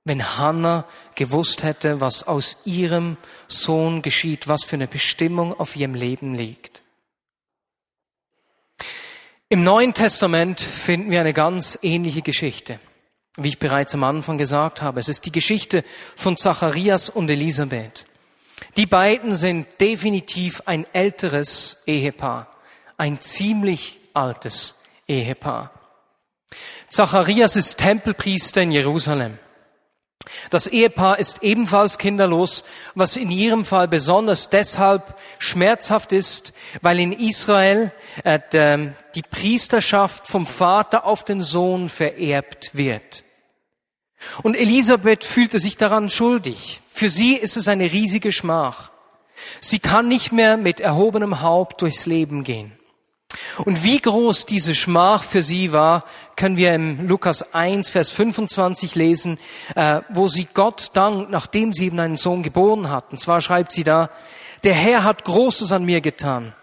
Wenn 0.03 0.37
Hannah 0.37 0.85
gewusst 1.15 1.63
hätte, 1.63 2.01
was 2.01 2.27
aus 2.27 2.57
ihrem 2.65 3.15
Sohn 3.47 4.01
geschieht, 4.01 4.49
was 4.49 4.65
für 4.65 4.75
eine 4.75 4.87
Bestimmung 4.87 5.57
auf 5.57 5.77
ihrem 5.77 5.95
Leben 5.95 6.35
liegt. 6.35 6.83
Im 9.47 9.63
Neuen 9.63 9.93
Testament 9.93 10.59
finden 10.59 11.09
wir 11.09 11.21
eine 11.21 11.31
ganz 11.31 11.79
ähnliche 11.81 12.21
Geschichte, 12.21 12.81
wie 13.37 13.47
ich 13.47 13.59
bereits 13.59 13.93
am 13.93 14.03
Anfang 14.03 14.37
gesagt 14.37 14.81
habe. 14.81 14.99
Es 14.99 15.07
ist 15.07 15.25
die 15.25 15.31
Geschichte 15.31 15.85
von 16.17 16.35
Zacharias 16.35 17.09
und 17.09 17.29
Elisabeth. 17.29 18.05
Die 18.75 18.87
beiden 18.87 19.35
sind 19.35 19.67
definitiv 19.79 20.63
ein 20.65 20.85
älteres 20.93 21.81
Ehepaar, 21.85 22.51
ein 23.03 23.19
ziemlich 23.19 23.99
altes 24.13 24.81
Ehepaar. 25.09 25.71
Zacharias 26.87 27.57
ist 27.57 27.77
Tempelpriester 27.77 28.61
in 28.61 28.71
Jerusalem. 28.71 29.39
Das 30.49 30.67
Ehepaar 30.67 31.19
ist 31.19 31.43
ebenfalls 31.43 31.97
kinderlos, 31.97 32.63
was 32.95 33.17
in 33.17 33.29
ihrem 33.29 33.65
Fall 33.65 33.89
besonders 33.89 34.47
deshalb 34.47 35.19
schmerzhaft 35.37 36.13
ist, 36.13 36.53
weil 36.81 36.97
in 36.97 37.11
Israel 37.11 37.91
äh, 38.23 38.39
die 39.15 39.21
Priesterschaft 39.21 40.25
vom 40.25 40.45
Vater 40.45 41.03
auf 41.03 41.25
den 41.25 41.41
Sohn 41.41 41.89
vererbt 41.89 42.69
wird. 42.71 43.25
Und 44.43 44.55
Elisabeth 44.55 45.25
fühlte 45.25 45.59
sich 45.59 45.75
daran 45.75 46.09
schuldig. 46.09 46.79
Für 46.87 47.09
sie 47.09 47.35
ist 47.35 47.57
es 47.57 47.67
eine 47.67 47.91
riesige 47.91 48.31
Schmach. 48.31 48.91
Sie 49.59 49.79
kann 49.79 50.07
nicht 50.07 50.31
mehr 50.31 50.55
mit 50.55 50.79
erhobenem 50.79 51.41
Haupt 51.41 51.81
durchs 51.81 52.05
Leben 52.05 52.45
gehen. 52.45 52.79
Und 53.65 53.83
wie 53.83 53.99
groß 53.99 54.45
diese 54.45 54.75
Schmach 54.75 55.23
für 55.23 55.41
sie 55.41 55.71
war, 55.71 56.05
können 56.35 56.57
wir 56.57 56.73
im 56.73 57.07
Lukas 57.07 57.53
1, 57.53 57.89
Vers 57.89 58.11
25 58.11 58.95
lesen, 58.95 59.37
äh, 59.75 60.01
wo 60.09 60.27
sie 60.27 60.47
Gott 60.53 60.91
dankt, 60.93 61.29
nachdem 61.29 61.73
sie 61.73 61.85
eben 61.85 61.99
einen 61.99 62.15
Sohn 62.15 62.43
geboren 62.43 62.89
hat. 62.89 63.11
Und 63.11 63.19
zwar 63.19 63.41
schreibt 63.41 63.71
sie 63.71 63.83
da, 63.83 64.09
der 64.63 64.73
Herr 64.73 65.03
hat 65.03 65.25
Großes 65.25 65.71
an 65.71 65.85
mir 65.85 66.01
getan. 66.01 66.53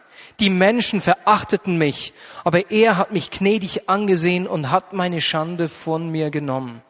Die 0.40 0.50
Menschen 0.50 1.00
verachteten 1.00 1.76
mich, 1.76 2.14
aber 2.44 2.70
er 2.70 2.96
hat 2.96 3.12
mich 3.12 3.30
gnädig 3.30 3.88
angesehen 3.88 4.46
und 4.46 4.70
hat 4.70 4.94
meine 4.94 5.20
Schande 5.20 5.68
von 5.68 6.10
mir 6.10 6.30
genommen. 6.30 6.82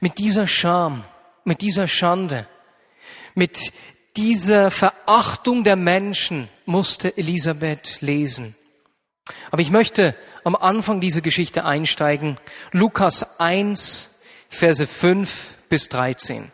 Mit 0.00 0.18
dieser 0.18 0.48
Scham, 0.48 1.04
mit 1.44 1.60
dieser 1.60 1.86
Schande, 1.86 2.48
mit 3.34 3.72
dieser 4.16 4.72
Verachtung 4.72 5.62
der 5.62 5.76
Menschen 5.76 6.48
musste 6.66 7.16
Elisabeth 7.16 8.00
lesen. 8.00 8.56
Aber 9.50 9.62
ich 9.62 9.70
möchte 9.70 10.14
am 10.44 10.56
Anfang 10.56 11.00
dieser 11.00 11.20
Geschichte 11.20 11.64
einsteigen. 11.64 12.38
Lukas 12.72 13.38
1, 13.38 14.10
Verse 14.48 14.86
5 14.86 15.56
bis 15.68 15.88
13. 15.88 16.50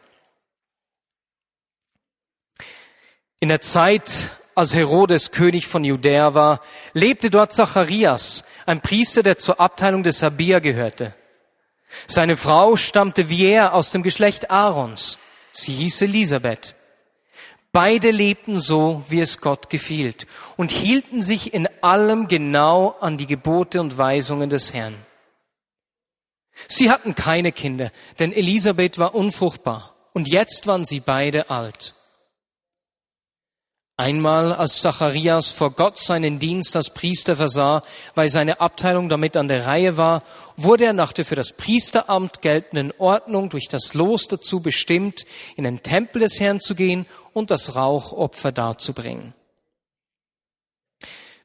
In 3.41 3.49
der 3.49 3.61
Zeit, 3.61 4.31
als 4.55 4.75
Herodes 4.75 5.31
König 5.31 5.67
von 5.67 5.85
Judäa 5.85 6.35
war, 6.35 6.61
lebte 6.93 7.31
dort 7.31 7.53
Zacharias, 7.53 8.45
ein 8.67 8.81
Priester, 8.81 9.23
der 9.23 9.39
zur 9.39 9.61
Abteilung 9.61 10.03
des 10.03 10.21
Sabia 10.21 10.61
gehörte. 10.61 11.15
Seine 12.07 12.37
Frau 12.37 12.77
stammte 12.77 13.29
wie 13.29 13.45
er 13.47 13.75
aus 13.75 13.91
dem 13.91 14.03
Geschlecht 14.03 14.51
Aarons. 14.51 15.19
Sie 15.53 15.73
hieß 15.73 16.03
Elisabeth. 16.03 16.75
Beide 17.75 18.13
lebten 18.13 18.57
so, 18.57 19.03
wie 19.09 19.21
es 19.21 19.41
Gott 19.41 19.69
gefiel 19.69 20.15
und 20.57 20.71
hielten 20.71 21.25
sich 21.25 21.53
in 21.53 21.69
allem 21.83 22.29
genau 22.29 22.95
an 23.01 23.19
die 23.19 23.27
Gebote 23.27 23.81
und 23.81 23.99
Weisungen 23.99 24.49
des 24.49 24.73
Herrn. 24.73 24.95
Sie 26.69 26.89
hatten 26.89 27.17
keine 27.17 27.51
Kinder, 27.51 27.91
denn 28.21 28.33
Elisabeth 28.33 29.01
war 29.01 29.17
unfruchtbar 29.17 29.93
und 30.13 30.29
jetzt 30.29 30.69
waren 30.69 30.85
sie 30.85 31.01
beide 31.01 31.51
alt. 31.51 31.97
Einmal, 33.97 34.53
als 34.53 34.81
Zacharias 34.81 35.51
vor 35.51 35.71
Gott 35.71 35.99
seinen 35.99 36.41
Dienst 36.41 36.75
als 36.75 36.91
Priester 36.91 37.37
versah, 37.37 37.83
weil 38.17 38.29
seine 38.29 38.61
Abteilung 38.61 39.09
damit 39.09 39.37
an 39.37 39.47
der 39.47 39.67
Reihe 39.67 39.97
war, 39.97 40.25
wurde 40.57 40.87
er 40.87 40.93
nach 40.93 41.13
der 41.13 41.25
für 41.25 41.37
das 41.37 41.53
Priesteramt 41.53 42.43
geltenden 42.43 42.93
Ordnung 42.99 43.51
durch 43.51 43.69
das 43.69 43.95
Los 43.95 44.27
dazu 44.27 44.61
bestimmt, 44.61 45.25
in 45.55 45.63
den 45.63 45.85
Tempel 45.85 46.23
des 46.23 46.41
Herrn 46.41 46.59
zu 46.59 46.75
gehen 46.75 47.07
und 47.35 47.51
das 47.51 47.77
Rauchopfer 47.77 48.53
darzubringen. 48.53 49.35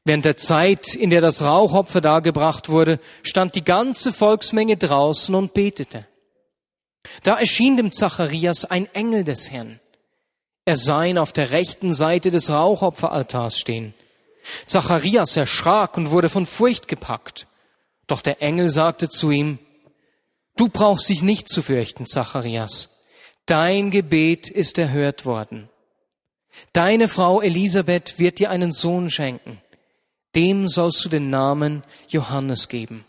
Während 0.04 0.24
der 0.24 0.36
Zeit, 0.36 0.94
in 0.94 1.10
der 1.10 1.20
das 1.20 1.42
Rauchopfer 1.42 2.00
dargebracht 2.00 2.70
wurde, 2.70 2.98
stand 3.22 3.54
die 3.54 3.64
ganze 3.64 4.12
Volksmenge 4.12 4.78
draußen 4.78 5.34
und 5.34 5.52
betete. 5.52 6.06
Da 7.22 7.38
erschien 7.38 7.76
dem 7.76 7.92
Zacharias 7.92 8.64
ein 8.64 8.92
Engel 8.94 9.24
des 9.24 9.50
Herrn. 9.50 9.78
Er 10.64 10.76
sah 10.76 11.04
ihn 11.04 11.18
auf 11.18 11.32
der 11.32 11.50
rechten 11.50 11.92
Seite 11.92 12.30
des 12.30 12.50
Rauchopferaltars 12.50 13.58
stehen. 13.58 13.94
Zacharias 14.66 15.36
erschrak 15.36 15.96
und 15.96 16.10
wurde 16.10 16.28
von 16.28 16.46
Furcht 16.46 16.88
gepackt. 16.88 17.46
Doch 18.06 18.22
der 18.22 18.42
Engel 18.42 18.70
sagte 18.70 19.08
zu 19.08 19.30
ihm, 19.30 19.58
Du 20.56 20.68
brauchst 20.68 21.08
dich 21.08 21.22
nicht 21.22 21.48
zu 21.48 21.62
fürchten, 21.62 22.06
Zacharias. 22.06 23.00
Dein 23.46 23.90
Gebet 23.90 24.50
ist 24.50 24.78
erhört 24.78 25.24
worden. 25.24 25.70
Deine 26.72 27.08
Frau 27.08 27.40
Elisabeth 27.40 28.18
wird 28.18 28.38
dir 28.38 28.50
einen 28.50 28.72
Sohn 28.72 29.10
schenken. 29.10 29.60
Dem 30.34 30.68
sollst 30.68 31.04
du 31.04 31.08
den 31.08 31.30
Namen 31.30 31.82
Johannes 32.08 32.68
geben. 32.68 33.04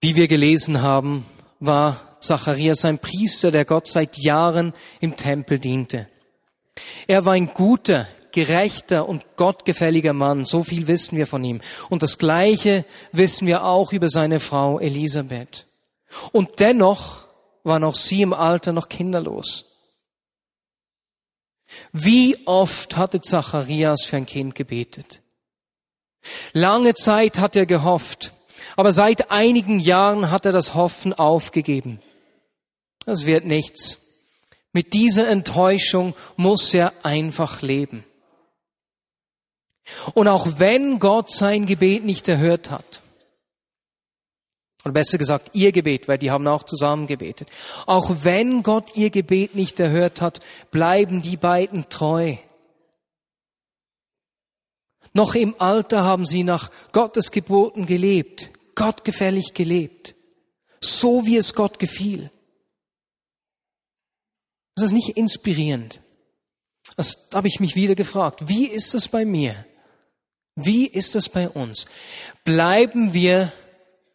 Wie 0.00 0.16
wir 0.16 0.28
gelesen 0.28 0.82
haben, 0.82 1.24
war 1.60 2.18
Zacharias 2.20 2.84
ein 2.84 2.98
Priester, 2.98 3.50
der 3.50 3.64
Gott 3.64 3.86
seit 3.86 4.18
Jahren 4.18 4.74
im 5.00 5.16
Tempel 5.16 5.58
diente. 5.58 6.08
Er 7.06 7.24
war 7.24 7.32
ein 7.32 7.46
guter, 7.54 8.06
gerechter 8.32 9.08
und 9.08 9.36
gottgefälliger 9.36 10.12
Mann. 10.12 10.44
So 10.44 10.62
viel 10.62 10.88
wissen 10.88 11.16
wir 11.16 11.26
von 11.26 11.42
ihm. 11.44 11.60
Und 11.88 12.02
das 12.02 12.18
Gleiche 12.18 12.84
wissen 13.12 13.46
wir 13.46 13.64
auch 13.64 13.92
über 13.92 14.08
seine 14.08 14.40
Frau 14.40 14.78
Elisabeth. 14.78 15.66
Und 16.32 16.60
dennoch 16.60 17.24
waren 17.64 17.84
auch 17.84 17.94
sie 17.94 18.22
im 18.22 18.32
Alter 18.32 18.72
noch 18.72 18.88
kinderlos. 18.88 19.64
Wie 21.92 22.46
oft 22.46 22.96
hatte 22.96 23.20
Zacharias 23.20 24.04
für 24.04 24.16
ein 24.16 24.26
Kind 24.26 24.54
gebetet? 24.54 25.20
Lange 26.52 26.94
Zeit 26.94 27.38
hat 27.38 27.56
er 27.56 27.66
gehofft, 27.66 28.32
aber 28.76 28.92
seit 28.92 29.30
einigen 29.30 29.80
Jahren 29.80 30.30
hat 30.30 30.46
er 30.46 30.52
das 30.52 30.74
Hoffen 30.74 31.12
aufgegeben. 31.12 32.00
Das 33.04 33.26
wird 33.26 33.44
nichts. 33.44 33.98
Mit 34.72 34.92
dieser 34.92 35.28
Enttäuschung 35.28 36.14
muss 36.36 36.72
er 36.74 36.92
einfach 37.04 37.62
leben. 37.62 38.04
Und 40.14 40.28
auch 40.28 40.58
wenn 40.58 40.98
Gott 40.98 41.30
sein 41.30 41.66
Gebet 41.66 42.04
nicht 42.04 42.26
erhört 42.28 42.70
hat, 42.70 43.02
oder 44.84 44.92
besser 44.92 45.18
gesagt 45.18 45.50
ihr 45.54 45.72
Gebet, 45.72 46.08
weil 46.08 46.18
die 46.18 46.30
haben 46.30 46.46
auch 46.46 46.62
zusammen 46.62 47.06
gebetet, 47.06 47.48
auch 47.86 48.10
wenn 48.22 48.62
Gott 48.62 48.94
ihr 48.96 49.10
Gebet 49.10 49.54
nicht 49.54 49.80
erhört 49.80 50.20
hat, 50.20 50.40
bleiben 50.70 51.22
die 51.22 51.36
beiden 51.36 51.88
treu. 51.88 52.36
Noch 55.14 55.34
im 55.34 55.54
Alter 55.58 56.04
haben 56.04 56.26
sie 56.26 56.42
nach 56.42 56.70
Gottes 56.92 57.30
Geboten 57.30 57.86
gelebt, 57.86 58.50
gottgefällig 58.74 59.54
gelebt, 59.54 60.14
so 60.80 61.24
wie 61.24 61.36
es 61.36 61.54
Gott 61.54 61.78
gefiel. 61.78 62.30
Das 64.74 64.86
ist 64.86 64.92
nicht 64.92 65.10
inspirierend. 65.10 66.00
Das 66.96 67.28
habe 67.32 67.48
ich 67.48 67.60
mich 67.60 67.76
wieder 67.76 67.94
gefragt. 67.94 68.48
Wie 68.48 68.66
ist 68.66 68.94
es 68.94 69.08
bei 69.08 69.24
mir? 69.24 69.64
Wie 70.56 70.86
ist 70.86 71.16
es 71.16 71.28
bei 71.28 71.48
uns? 71.48 71.86
Bleiben 72.44 73.14
wir 73.14 73.52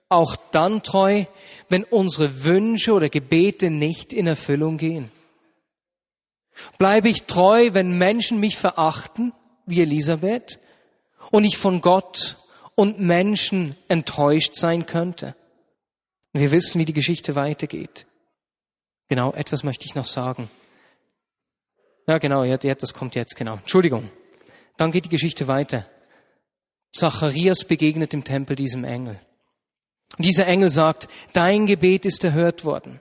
auch 0.09 0.35
dann 0.51 0.83
treu, 0.83 1.25
wenn 1.69 1.83
unsere 1.83 2.43
Wünsche 2.43 2.93
oder 2.93 3.09
Gebete 3.09 3.69
nicht 3.69 4.11
in 4.11 4.27
Erfüllung 4.27 4.77
gehen? 4.77 5.11
Bleibe 6.77 7.09
ich 7.09 7.23
treu, 7.23 7.69
wenn 7.73 7.97
Menschen 7.97 8.39
mich 8.39 8.57
verachten, 8.57 9.33
wie 9.65 9.81
Elisabeth, 9.81 10.59
und 11.31 11.43
ich 11.43 11.57
von 11.57 11.81
Gott 11.81 12.37
und 12.75 12.99
Menschen 12.99 13.75
enttäuscht 13.87 14.55
sein 14.55 14.85
könnte? 14.85 15.35
wir 16.31 16.51
wissen, 16.51 16.79
wie 16.79 16.85
die 16.85 16.93
Geschichte 16.93 17.35
weitergeht. 17.35 18.05
Genau, 19.07 19.33
etwas 19.33 19.63
möchte 19.63 19.85
ich 19.85 19.95
noch 19.95 20.05
sagen. 20.05 20.49
Ja, 22.07 22.19
genau, 22.19 22.45
das 22.45 22.93
kommt 22.93 23.15
jetzt, 23.15 23.35
genau. 23.35 23.55
Entschuldigung. 23.55 24.09
Dann 24.77 24.91
geht 24.91 25.05
die 25.05 25.09
Geschichte 25.09 25.47
weiter. 25.47 25.83
Zacharias 26.91 27.65
begegnet 27.65 28.13
im 28.13 28.23
Tempel 28.23 28.55
diesem 28.55 28.83
Engel. 28.83 29.19
Und 30.19 30.25
dieser 30.25 30.47
Engel 30.47 30.67
sagt, 30.67 31.07
dein 31.31 31.65
Gebet 31.65 32.05
ist 32.05 32.25
erhört 32.25 32.65
worden. 32.65 32.99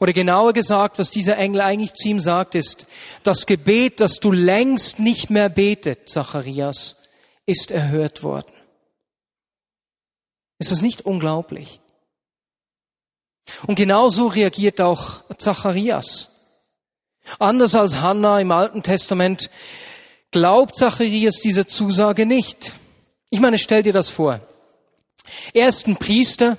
Oder 0.00 0.12
genauer 0.12 0.52
gesagt, 0.52 0.98
was 0.98 1.10
dieser 1.10 1.38
Engel 1.38 1.62
eigentlich 1.62 1.94
zu 1.94 2.08
ihm 2.08 2.20
sagt, 2.20 2.54
ist, 2.54 2.86
das 3.22 3.46
Gebet, 3.46 4.00
das 4.00 4.20
du 4.20 4.30
längst 4.30 4.98
nicht 4.98 5.30
mehr 5.30 5.48
betet, 5.48 6.10
Zacharias, 6.10 7.04
ist 7.46 7.70
erhört 7.70 8.22
worden. 8.22 8.52
Ist 10.58 10.70
das 10.70 10.82
nicht 10.82 11.00
unglaublich? 11.06 11.80
Und 13.66 13.76
genauso 13.76 14.26
reagiert 14.26 14.82
auch 14.82 15.22
Zacharias. 15.38 16.42
Anders 17.38 17.74
als 17.74 18.02
Hannah 18.02 18.40
im 18.40 18.52
Alten 18.52 18.82
Testament 18.82 19.48
glaubt 20.32 20.74
Zacharias 20.74 21.36
diese 21.40 21.64
Zusage 21.64 22.26
nicht. 22.26 22.74
Ich 23.30 23.40
meine, 23.40 23.58
stell 23.58 23.82
dir 23.82 23.94
das 23.94 24.10
vor. 24.10 24.42
Er 25.52 25.68
ist 25.68 25.86
ein 25.86 25.96
Priester, 25.96 26.56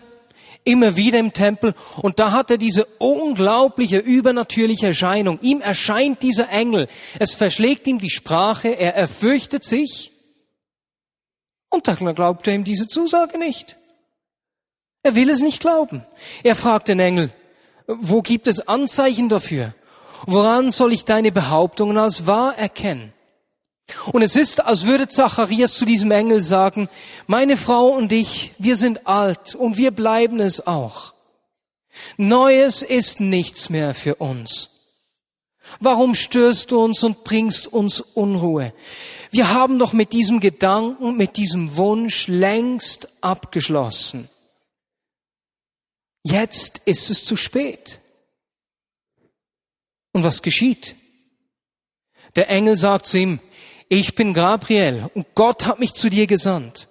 immer 0.64 0.96
wieder 0.96 1.20
im 1.20 1.34
Tempel, 1.34 1.74
und 2.02 2.20
da 2.20 2.32
hat 2.32 2.52
er 2.52 2.58
diese 2.58 2.86
unglaubliche, 3.00 3.98
übernatürliche 3.98 4.88
Erscheinung. 4.88 5.40
Ihm 5.42 5.62
erscheint 5.62 6.22
dieser 6.22 6.50
Engel. 6.50 6.88
Es 7.18 7.34
verschlägt 7.34 7.88
ihm 7.88 8.00
die 8.00 8.10
Sprache, 8.10 8.70
er 8.70 8.96
erfürchtet 8.96 9.64
sich, 9.64 10.12
und 11.70 11.88
dann 11.88 12.16
glaubt 12.16 12.48
er 12.48 12.56
ihm 12.56 12.64
diese 12.64 12.88
Zusage 12.88 13.38
nicht. 13.38 13.76
Er 15.04 15.16
will 15.16 15.30
es 15.30 15.42
nicht 15.42 15.60
glauben. 15.60 16.06
Er 16.44 16.56
fragt 16.56 16.88
den 16.88 17.00
Engel, 17.00 17.34
wo 17.88 18.22
gibt 18.22 18.48
es 18.48 18.68
Anzeichen 18.68 19.30
dafür? 19.30 19.74
Woran 20.26 20.72
soll 20.72 20.94
ich 20.94 21.06
deine 21.06 21.32
Behauptungen 21.32 21.98
als 21.98 22.28
wahr 22.28 22.58
erkennen? 22.58 23.14
Und 24.12 24.22
es 24.22 24.36
ist, 24.36 24.62
als 24.62 24.86
würde 24.86 25.08
Zacharias 25.08 25.76
zu 25.76 25.86
diesem 25.86 26.12
Engel 26.12 26.42
sagen, 26.42 26.90
meine 27.28 27.58
Frau 27.58 27.88
und 27.88 28.12
ich, 28.12 28.54
wir 28.58 28.76
sind 28.76 29.08
alt 29.08 29.56
und 29.56 29.78
wir 29.78 29.92
bleiben 29.92 30.40
es 30.40 30.66
auch. 30.66 31.14
Neues 32.18 32.82
ist 32.82 33.20
nichts 33.20 33.70
mehr 33.70 33.94
für 33.94 34.16
uns. 34.16 34.70
Warum 35.80 36.16
störst 36.16 36.72
du 36.72 36.84
uns 36.84 37.04
und 37.04 37.24
bringst 37.24 37.68
uns 37.68 38.02
Unruhe? 38.02 38.74
Wir 39.32 39.54
haben 39.54 39.78
doch 39.78 39.94
mit 39.94 40.14
diesem 40.14 40.40
Gedanken, 40.40 41.16
mit 41.18 41.38
diesem 41.38 41.76
Wunsch 41.76 42.28
längst 42.28 43.10
abgeschlossen. 43.22 44.30
Jetzt 46.24 46.82
ist 46.86 47.10
es 47.10 47.24
zu 47.24 47.36
spät. 47.36 48.00
Und 50.12 50.24
was 50.24 50.42
geschieht? 50.42 50.96
Der 52.36 52.50
Engel 52.50 52.76
sagt 52.76 53.06
zu 53.06 53.20
ihm, 53.20 53.40
ich 53.90 54.16
bin 54.16 54.34
Gabriel 54.34 55.10
und 55.16 55.28
Gott 55.36 55.66
hat 55.66 55.80
mich 55.80 55.94
zu 55.94 56.10
dir 56.10 56.28
gesandt. 56.28 56.88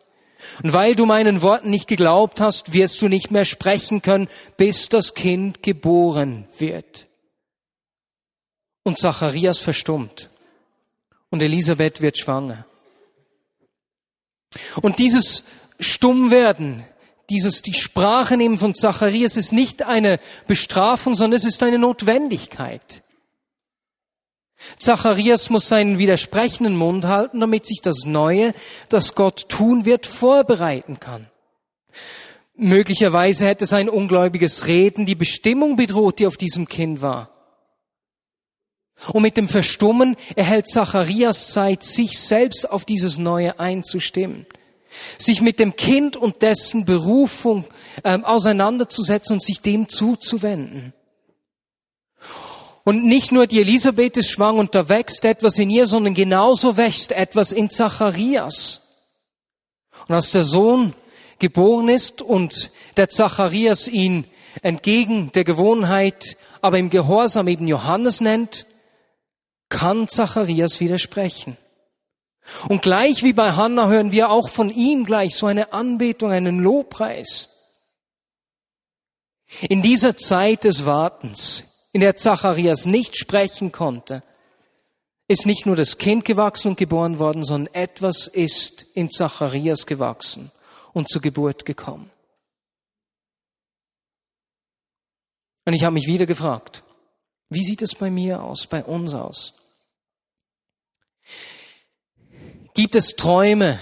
Und 0.63 0.73
weil 0.73 0.95
du 0.95 1.07
meinen 1.07 1.43
Worten 1.43 1.71
nicht 1.71 1.89
geglaubt 1.89 2.41
hast, 2.41 2.73
wirst 2.73 3.01
du 3.01 3.09
nicht 3.09 3.31
mehr 3.31 3.45
sprechen 3.45 4.03
können, 4.03 4.29
bis 4.57 4.89
das 4.89 5.15
Kind 5.15 5.63
geboren 5.63 6.47
wird. 6.59 7.09
Und 8.83 8.99
Zacharias 8.99 9.59
verstummt. 9.59 10.31
Und 11.31 11.43
Elisabeth 11.43 12.01
wird 12.01 12.19
schwanger. 12.19 12.67
Und 14.81 14.99
dieses 14.99 15.45
Stummwerden, 15.79 16.85
dieses, 17.31 17.63
die 17.63 17.75
Sprache 17.75 18.37
nehmen 18.37 18.57
von 18.57 18.75
Zacharias 18.75 19.37
ist 19.37 19.53
nicht 19.53 19.83
eine 19.83 20.19
Bestrafung, 20.47 21.15
sondern 21.15 21.37
es 21.37 21.45
ist 21.45 21.63
eine 21.63 21.79
Notwendigkeit. 21.79 23.03
Zacharias 24.79 25.51
muss 25.51 25.68
seinen 25.68 25.99
widersprechenden 25.99 26.77
Mund 26.77 27.07
halten, 27.07 27.40
damit 27.40 27.64
sich 27.64 27.81
das 27.81 28.05
Neue, 28.05 28.53
das 28.88 29.14
Gott 29.14 29.49
tun 29.49 29.85
wird, 29.85 30.07
vorbereiten 30.07 30.99
kann. 31.01 31.29
Möglicherweise 32.57 33.47
hätte 33.47 33.66
sein 33.66 33.88
ungläubiges 33.88 34.66
Reden 34.66 35.07
die 35.07 35.14
Bestimmung 35.14 35.77
bedroht, 35.77 36.18
die 36.18 36.27
auf 36.27 36.37
diesem 36.37 36.66
Kind 36.68 37.01
war. 37.03 37.31
Und 39.12 39.23
mit 39.23 39.37
dem 39.37 39.49
Verstummen 39.49 40.16
erhält 40.35 40.66
Zacharias 40.66 41.53
Zeit, 41.53 41.85
sich 41.85 42.18
selbst 42.18 42.68
auf 42.68 42.85
dieses 42.85 43.16
Neue 43.16 43.61
einzustimmen, 43.61 44.44
sich 45.18 45.40
mit 45.40 45.61
dem 45.61 45.77
Kind 45.77 46.16
und 46.16 46.42
dessen 46.42 46.85
Berufung 46.85 47.64
ähm, 48.03 48.25
auseinanderzusetzen 48.25 49.35
und 49.35 49.42
sich 49.42 49.61
dem 49.61 49.88
zuzuwenden. 49.88 50.94
Und 52.88 53.05
nicht 53.05 53.33
nur 53.33 53.46
die 53.46 53.61
Elisabeth 53.61 54.16
ist 54.16 54.31
schwanger 54.31 54.61
und 54.61 54.74
da 54.74 54.88
wächst 54.88 55.27
etwas 55.27 55.59
in 55.59 55.68
ihr, 55.68 55.87
sondern 55.87 56.14
genauso 56.14 56.79
wächst 56.79 57.12
etwas 57.12 57.53
in 57.53 57.68
Zacharias. 57.68 58.81
Und 60.07 60.14
als 60.14 60.31
der 60.31 60.42
Sohn 60.42 60.94
geboren 61.38 61.90
ist 61.90 62.22
und 62.22 62.70
der 62.96 63.11
Zacharias 63.11 63.88
ihn 63.88 64.24
entgegen 64.62 65.31
der 65.33 65.44
Gewohnheit, 65.44 66.38
aber 66.62 66.79
im 66.79 66.88
Gehorsam 66.88 67.48
eben 67.48 67.68
Johannes 67.68 68.22
nennt, 68.22 68.64
kann 69.68 70.09
Zacharias 70.09 70.81
widersprechen. 70.81 71.59
Und 72.70 72.81
gleich 72.81 73.22
wie 73.22 73.35
bei 73.35 73.53
Hannah 73.53 73.88
hören 73.88 74.12
wir 74.12 74.31
auch 74.31 74.48
von 74.48 74.70
ihm 74.70 75.05
gleich 75.05 75.37
so 75.37 75.44
eine 75.44 75.74
Anbetung, 75.74 76.31
einen 76.31 76.59
Lobpreis. 76.59 77.51
In 79.68 79.83
dieser 79.83 80.16
Zeit 80.16 80.64
des 80.64 80.87
Wartens, 80.87 81.68
in 81.92 82.01
der 82.01 82.16
Zacharias 82.16 82.87
nicht 82.87 83.16
sprechen 83.16 83.72
konnte, 83.72 84.22
ist 85.29 85.46
nicht 85.46 85.66
nur 85.66 85.77
das 85.77 85.98
Kind 85.98 86.24
gewachsen 86.24 86.68
und 86.68 86.79
geboren 86.79 87.18
worden, 87.18 87.44
sondern 87.44 87.74
etwas 87.74 88.27
ist 88.27 88.87
in 88.94 89.11
Zacharias 89.11 89.87
gewachsen 89.87 90.51
und 90.92 91.09
zur 91.09 91.20
Geburt 91.20 91.64
gekommen. 91.64 92.11
Und 95.66 95.74
ich 95.74 95.85
habe 95.85 95.94
mich 95.94 96.07
wieder 96.07 96.24
gefragt, 96.24 96.83
wie 97.51 97.62
sieht 97.62 97.83
es 97.83 97.94
bei 97.94 98.11
mir 98.11 98.42
aus, 98.42 98.66
bei 98.66 98.83
uns 98.83 99.12
aus? 99.12 99.55
Gibt 102.72 102.94
es 102.94 103.16
Träume, 103.16 103.79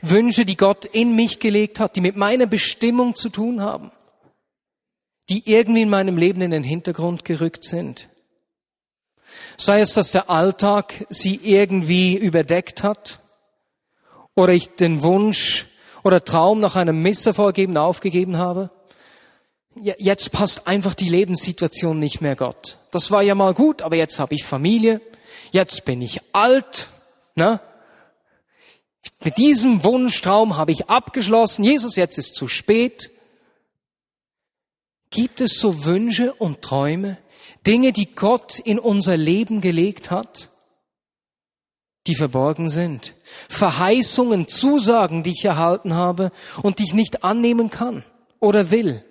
Wünsche, 0.00 0.44
die 0.44 0.56
Gott 0.56 0.84
in 0.84 1.14
mich 1.14 1.38
gelegt 1.38 1.78
hat, 1.78 1.94
die 1.94 2.00
mit 2.00 2.16
meiner 2.16 2.46
Bestimmung 2.46 3.14
zu 3.14 3.28
tun 3.28 3.60
haben? 3.60 3.92
Die 5.28 5.50
irgendwie 5.50 5.82
in 5.82 5.90
meinem 5.90 6.16
Leben 6.16 6.40
in 6.40 6.50
den 6.50 6.64
Hintergrund 6.64 7.24
gerückt 7.24 7.64
sind. 7.64 8.08
Sei 9.56 9.80
es, 9.80 9.94
dass 9.94 10.12
der 10.12 10.28
Alltag 10.28 11.06
sie 11.08 11.40
irgendwie 11.42 12.16
überdeckt 12.16 12.82
hat 12.82 13.20
oder 14.34 14.52
ich 14.52 14.74
den 14.76 15.02
Wunsch 15.02 15.66
oder 16.02 16.24
Traum 16.24 16.60
nach 16.60 16.76
einem 16.76 17.02
Misserfolg 17.02 17.58
eben 17.58 17.76
aufgegeben 17.76 18.38
habe. 18.38 18.70
Jetzt 19.74 20.32
passt 20.32 20.66
einfach 20.66 20.94
die 20.94 21.08
Lebenssituation 21.08 21.98
nicht 21.98 22.20
mehr 22.20 22.36
Gott. 22.36 22.78
Das 22.90 23.10
war 23.10 23.22
ja 23.22 23.34
mal 23.34 23.54
gut, 23.54 23.80
aber 23.80 23.96
jetzt 23.96 24.18
habe 24.18 24.34
ich 24.34 24.44
Familie, 24.44 25.00
jetzt 25.50 25.84
bin 25.86 26.02
ich 26.02 26.20
alt. 26.32 26.90
Ne? 27.34 27.60
Mit 29.24 29.38
diesem 29.38 29.82
Wunschtraum 29.82 30.56
habe 30.56 30.72
ich 30.72 30.90
abgeschlossen. 30.90 31.64
Jesus, 31.64 31.96
jetzt 31.96 32.18
ist 32.18 32.34
zu 32.34 32.48
spät. 32.48 33.10
Gibt 35.12 35.42
es 35.42 35.60
so 35.60 35.84
Wünsche 35.84 36.32
und 36.32 36.62
Träume, 36.62 37.18
Dinge, 37.66 37.92
die 37.92 38.14
Gott 38.14 38.58
in 38.58 38.78
unser 38.78 39.16
Leben 39.16 39.60
gelegt 39.60 40.10
hat, 40.10 40.50
die 42.06 42.14
verborgen 42.14 42.68
sind? 42.68 43.14
Verheißungen, 43.48 44.48
Zusagen, 44.48 45.22
die 45.22 45.32
ich 45.32 45.44
erhalten 45.44 45.94
habe 45.94 46.32
und 46.62 46.78
die 46.78 46.84
ich 46.84 46.94
nicht 46.94 47.24
annehmen 47.24 47.68
kann 47.68 48.04
oder 48.40 48.70
will? 48.70 49.04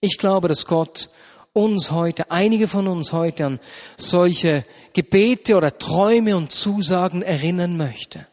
Ich 0.00 0.16
glaube, 0.16 0.46
dass 0.46 0.66
Gott 0.66 1.10
uns 1.52 1.90
heute, 1.90 2.30
einige 2.30 2.68
von 2.68 2.86
uns 2.86 3.12
heute 3.12 3.46
an 3.46 3.60
solche 3.96 4.64
Gebete 4.92 5.56
oder 5.56 5.76
Träume 5.76 6.36
und 6.36 6.52
Zusagen 6.52 7.22
erinnern 7.22 7.76
möchte. 7.76 8.28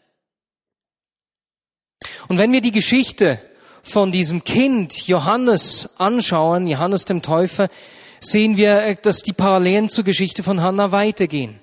Und 2.28 2.38
wenn 2.38 2.52
wir 2.52 2.62
die 2.62 2.72
Geschichte 2.72 3.44
von 3.84 4.12
diesem 4.12 4.44
Kind 4.44 5.08
Johannes 5.08 5.90
anschauen, 5.98 6.68
Johannes 6.68 7.06
dem 7.06 7.22
Täufer, 7.22 7.70
sehen 8.20 8.58
wir, 8.58 8.96
dass 8.96 9.22
die 9.22 9.34
Parallelen 9.34 9.90
zur 9.90 10.04
Geschichte 10.04 10.44
von 10.44 10.62
Hannah 10.62 10.92
weitergehen. 10.92 11.60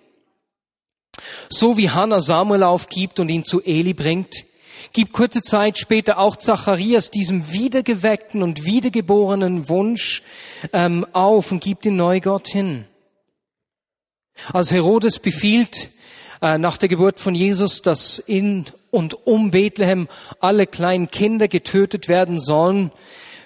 So 1.48 1.76
wie 1.76 1.90
Hannah 1.90 2.20
Samuel 2.20 2.62
aufgibt 2.62 3.20
und 3.20 3.28
ihn 3.28 3.44
zu 3.44 3.62
Eli 3.62 3.94
bringt, 3.94 4.44
gibt 4.92 5.12
kurze 5.12 5.42
Zeit 5.42 5.78
später 5.78 6.18
auch 6.18 6.36
Zacharias 6.36 7.10
diesem 7.10 7.52
wiedergeweckten 7.52 8.42
und 8.42 8.64
wiedergeborenen 8.64 9.68
Wunsch 9.68 10.22
ähm, 10.72 11.06
auf 11.12 11.52
und 11.52 11.62
gibt 11.62 11.86
ihn 11.86 11.96
neu 11.96 12.20
Gott 12.20 12.48
hin. 12.48 12.86
Als 14.52 14.70
Herodes 14.70 15.18
befiehlt 15.18 15.90
äh, 16.42 16.58
nach 16.58 16.76
der 16.76 16.88
Geburt 16.88 17.20
von 17.20 17.34
Jesus, 17.34 17.82
dass 17.82 18.18
in 18.18 18.66
und 18.96 19.26
um 19.26 19.50
Bethlehem 19.50 20.08
alle 20.40 20.66
kleinen 20.66 21.10
Kinder 21.10 21.48
getötet 21.48 22.08
werden 22.08 22.40
sollen, 22.40 22.92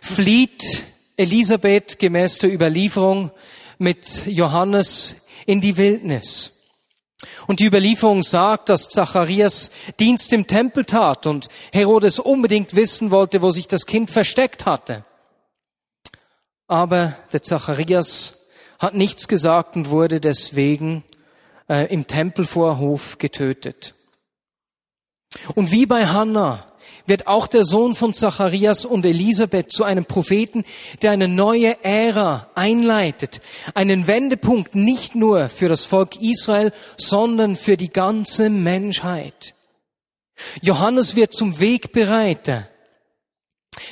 flieht 0.00 0.84
Elisabeth 1.16 1.98
gemäß 1.98 2.38
der 2.38 2.54
Überlieferung 2.54 3.32
mit 3.76 4.26
Johannes 4.26 5.16
in 5.46 5.60
die 5.60 5.76
Wildnis. 5.76 6.52
Und 7.48 7.58
die 7.58 7.66
Überlieferung 7.66 8.22
sagt, 8.22 8.68
dass 8.68 8.88
Zacharias 8.88 9.72
Dienst 9.98 10.32
im 10.32 10.46
Tempel 10.46 10.84
tat 10.84 11.26
und 11.26 11.48
Herodes 11.72 12.20
unbedingt 12.20 12.76
wissen 12.76 13.10
wollte, 13.10 13.42
wo 13.42 13.50
sich 13.50 13.66
das 13.66 13.86
Kind 13.86 14.08
versteckt 14.08 14.66
hatte. 14.66 15.04
Aber 16.68 17.16
der 17.32 17.42
Zacharias 17.42 18.46
hat 18.78 18.94
nichts 18.94 19.26
gesagt 19.26 19.74
und 19.74 19.90
wurde 19.90 20.20
deswegen 20.20 21.02
äh, 21.68 21.92
im 21.92 22.06
Tempelvorhof 22.06 23.18
getötet. 23.18 23.96
Und 25.54 25.70
wie 25.70 25.86
bei 25.86 26.06
Hannah 26.06 26.66
wird 27.06 27.26
auch 27.26 27.46
der 27.46 27.64
Sohn 27.64 27.94
von 27.94 28.14
Zacharias 28.14 28.84
und 28.84 29.04
Elisabeth 29.04 29.70
zu 29.70 29.84
einem 29.84 30.04
Propheten, 30.04 30.64
der 31.02 31.12
eine 31.12 31.28
neue 31.28 31.82
Ära 31.84 32.48
einleitet, 32.54 33.40
einen 33.74 34.06
Wendepunkt 34.06 34.74
nicht 34.74 35.14
nur 35.14 35.48
für 35.48 35.68
das 35.68 35.84
Volk 35.84 36.20
Israel, 36.20 36.72
sondern 36.96 37.56
für 37.56 37.76
die 37.76 37.90
ganze 37.90 38.50
Menschheit. 38.50 39.54
Johannes 40.62 41.16
wird 41.16 41.32
zum 41.32 41.60
Wegbereiter, 41.60 42.68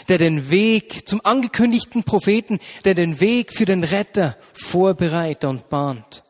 der 0.09 0.19
den 0.19 0.51
Weg, 0.51 1.07
zum 1.07 1.25
angekündigten 1.25 2.05
Propheten, 2.05 2.59
der 2.85 2.95
den 2.95 3.21
Weg 3.21 3.53
für 3.53 3.65
den 3.65 3.85
Retter 3.85 4.37
vorbereitet 4.53 5.45
und 5.45 5.69
bahnt. 5.69 6.25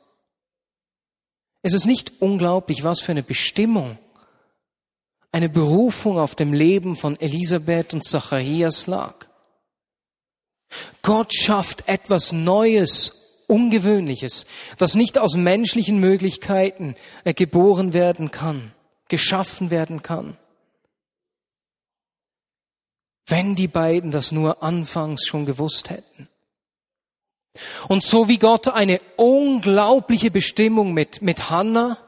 Es 1.62 1.74
ist 1.74 1.86
nicht 1.86 2.20
unglaublich, 2.20 2.84
was 2.84 3.00
für 3.00 3.12
eine 3.12 3.22
Bestimmung 3.22 3.98
eine 5.32 5.48
Berufung 5.48 6.18
auf 6.18 6.34
dem 6.34 6.52
Leben 6.52 6.96
von 6.96 7.18
Elisabeth 7.20 7.94
und 7.94 8.04
Zacharias 8.04 8.86
lag. 8.86 9.26
Gott 11.02 11.34
schafft 11.34 11.88
etwas 11.88 12.32
Neues, 12.32 13.14
Ungewöhnliches, 13.46 14.44
das 14.76 14.94
nicht 14.94 15.18
aus 15.18 15.34
menschlichen 15.34 15.98
Möglichkeiten 16.00 16.94
äh, 17.24 17.32
geboren 17.32 17.94
werden 17.94 18.30
kann, 18.30 18.74
geschaffen 19.08 19.70
werden 19.70 20.02
kann. 20.02 20.36
Wenn 23.26 23.54
die 23.54 23.68
beiden 23.68 24.10
das 24.10 24.32
nur 24.32 24.62
anfangs 24.62 25.26
schon 25.26 25.46
gewusst 25.46 25.88
hätten. 25.88 26.28
Und 27.88 28.02
so 28.02 28.28
wie 28.28 28.38
Gott 28.38 28.68
eine 28.68 29.00
unglaubliche 29.16 30.30
Bestimmung 30.30 30.92
mit, 30.92 31.22
mit 31.22 31.50
Hannah 31.50 31.98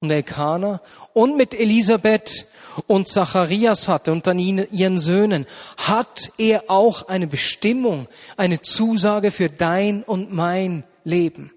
und 0.00 0.10
Elkanah 0.10 0.80
und 1.12 1.36
mit 1.36 1.52
Elisabeth 1.52 2.46
und 2.86 3.06
Zacharias 3.06 3.86
hatte 3.86 4.12
und 4.12 4.26
dann 4.26 4.38
ihren 4.38 4.98
Söhnen, 4.98 5.46
hat 5.76 6.32
er 6.38 6.64
auch 6.68 7.08
eine 7.08 7.26
Bestimmung, 7.26 8.08
eine 8.38 8.62
Zusage 8.62 9.30
für 9.30 9.50
dein 9.50 10.02
und 10.02 10.32
mein 10.32 10.84
Leben. 11.04 11.52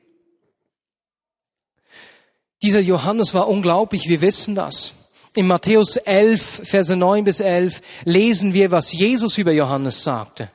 Dieser 2.62 2.82
Johannes 2.82 3.34
war 3.34 3.48
unglaublich, 3.48 4.10
wir 4.10 4.20
wissen 4.20 4.56
das. 4.56 4.94
In 5.36 5.48
Matthäus 5.48 5.96
11, 5.96 6.62
Verse 6.66 6.96
9 6.96 7.24
bis 7.24 7.40
11 7.40 7.82
lesen 8.04 8.54
wir, 8.54 8.72
was 8.72 8.92
Jesus 8.92 9.38
über 9.38 9.54
Johannes 9.54 10.04
sagte. 10.04 10.50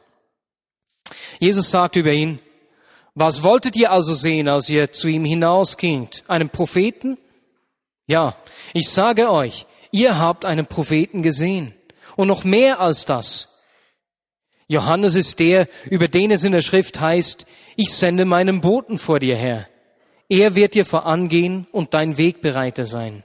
Jesus 1.40 1.70
sagte 1.70 2.00
über 2.00 2.12
ihn, 2.12 2.38
was 3.14 3.42
wolltet 3.42 3.76
ihr 3.76 3.90
also 3.90 4.12
sehen, 4.14 4.46
als 4.46 4.68
ihr 4.68 4.92
zu 4.92 5.08
ihm 5.08 5.24
hinausgingt? 5.24 6.24
Einen 6.28 6.50
Propheten? 6.50 7.16
Ja, 8.08 8.36
ich 8.72 8.88
sage 8.88 9.30
euch, 9.30 9.66
ihr 9.92 10.18
habt 10.18 10.44
einen 10.44 10.66
Propheten 10.66 11.22
gesehen. 11.22 11.74
Und 12.16 12.26
noch 12.26 12.42
mehr 12.42 12.80
als 12.80 13.04
das. 13.04 13.60
Johannes 14.66 15.14
ist 15.14 15.38
der, 15.38 15.68
über 15.88 16.08
den 16.08 16.32
es 16.32 16.42
in 16.42 16.52
der 16.52 16.62
Schrift 16.62 17.00
heißt, 17.00 17.46
ich 17.76 17.94
sende 17.94 18.24
meinen 18.24 18.60
Boten 18.60 18.98
vor 18.98 19.20
dir 19.20 19.36
her. 19.36 19.68
Er 20.28 20.56
wird 20.56 20.74
dir 20.74 20.84
vorangehen 20.84 21.66
und 21.70 21.94
dein 21.94 22.18
Wegbereiter 22.18 22.86
sein. 22.86 23.24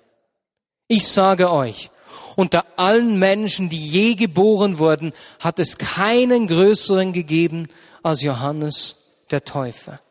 Ich 0.88 1.08
sage 1.08 1.52
euch, 1.52 1.89
unter 2.36 2.65
allen 2.78 3.17
Menschen, 3.17 3.69
die 3.69 3.84
je 3.84 4.15
geboren 4.15 4.78
wurden, 4.80 5.13
hat 5.39 5.60
es 5.60 5.78
keinen 5.78 6.48
größeren 6.48 7.13
gegeben 7.13 7.67
als 8.04 8.22
Johannes 8.22 9.24
der 9.32 9.43
Täufer. 9.43 10.02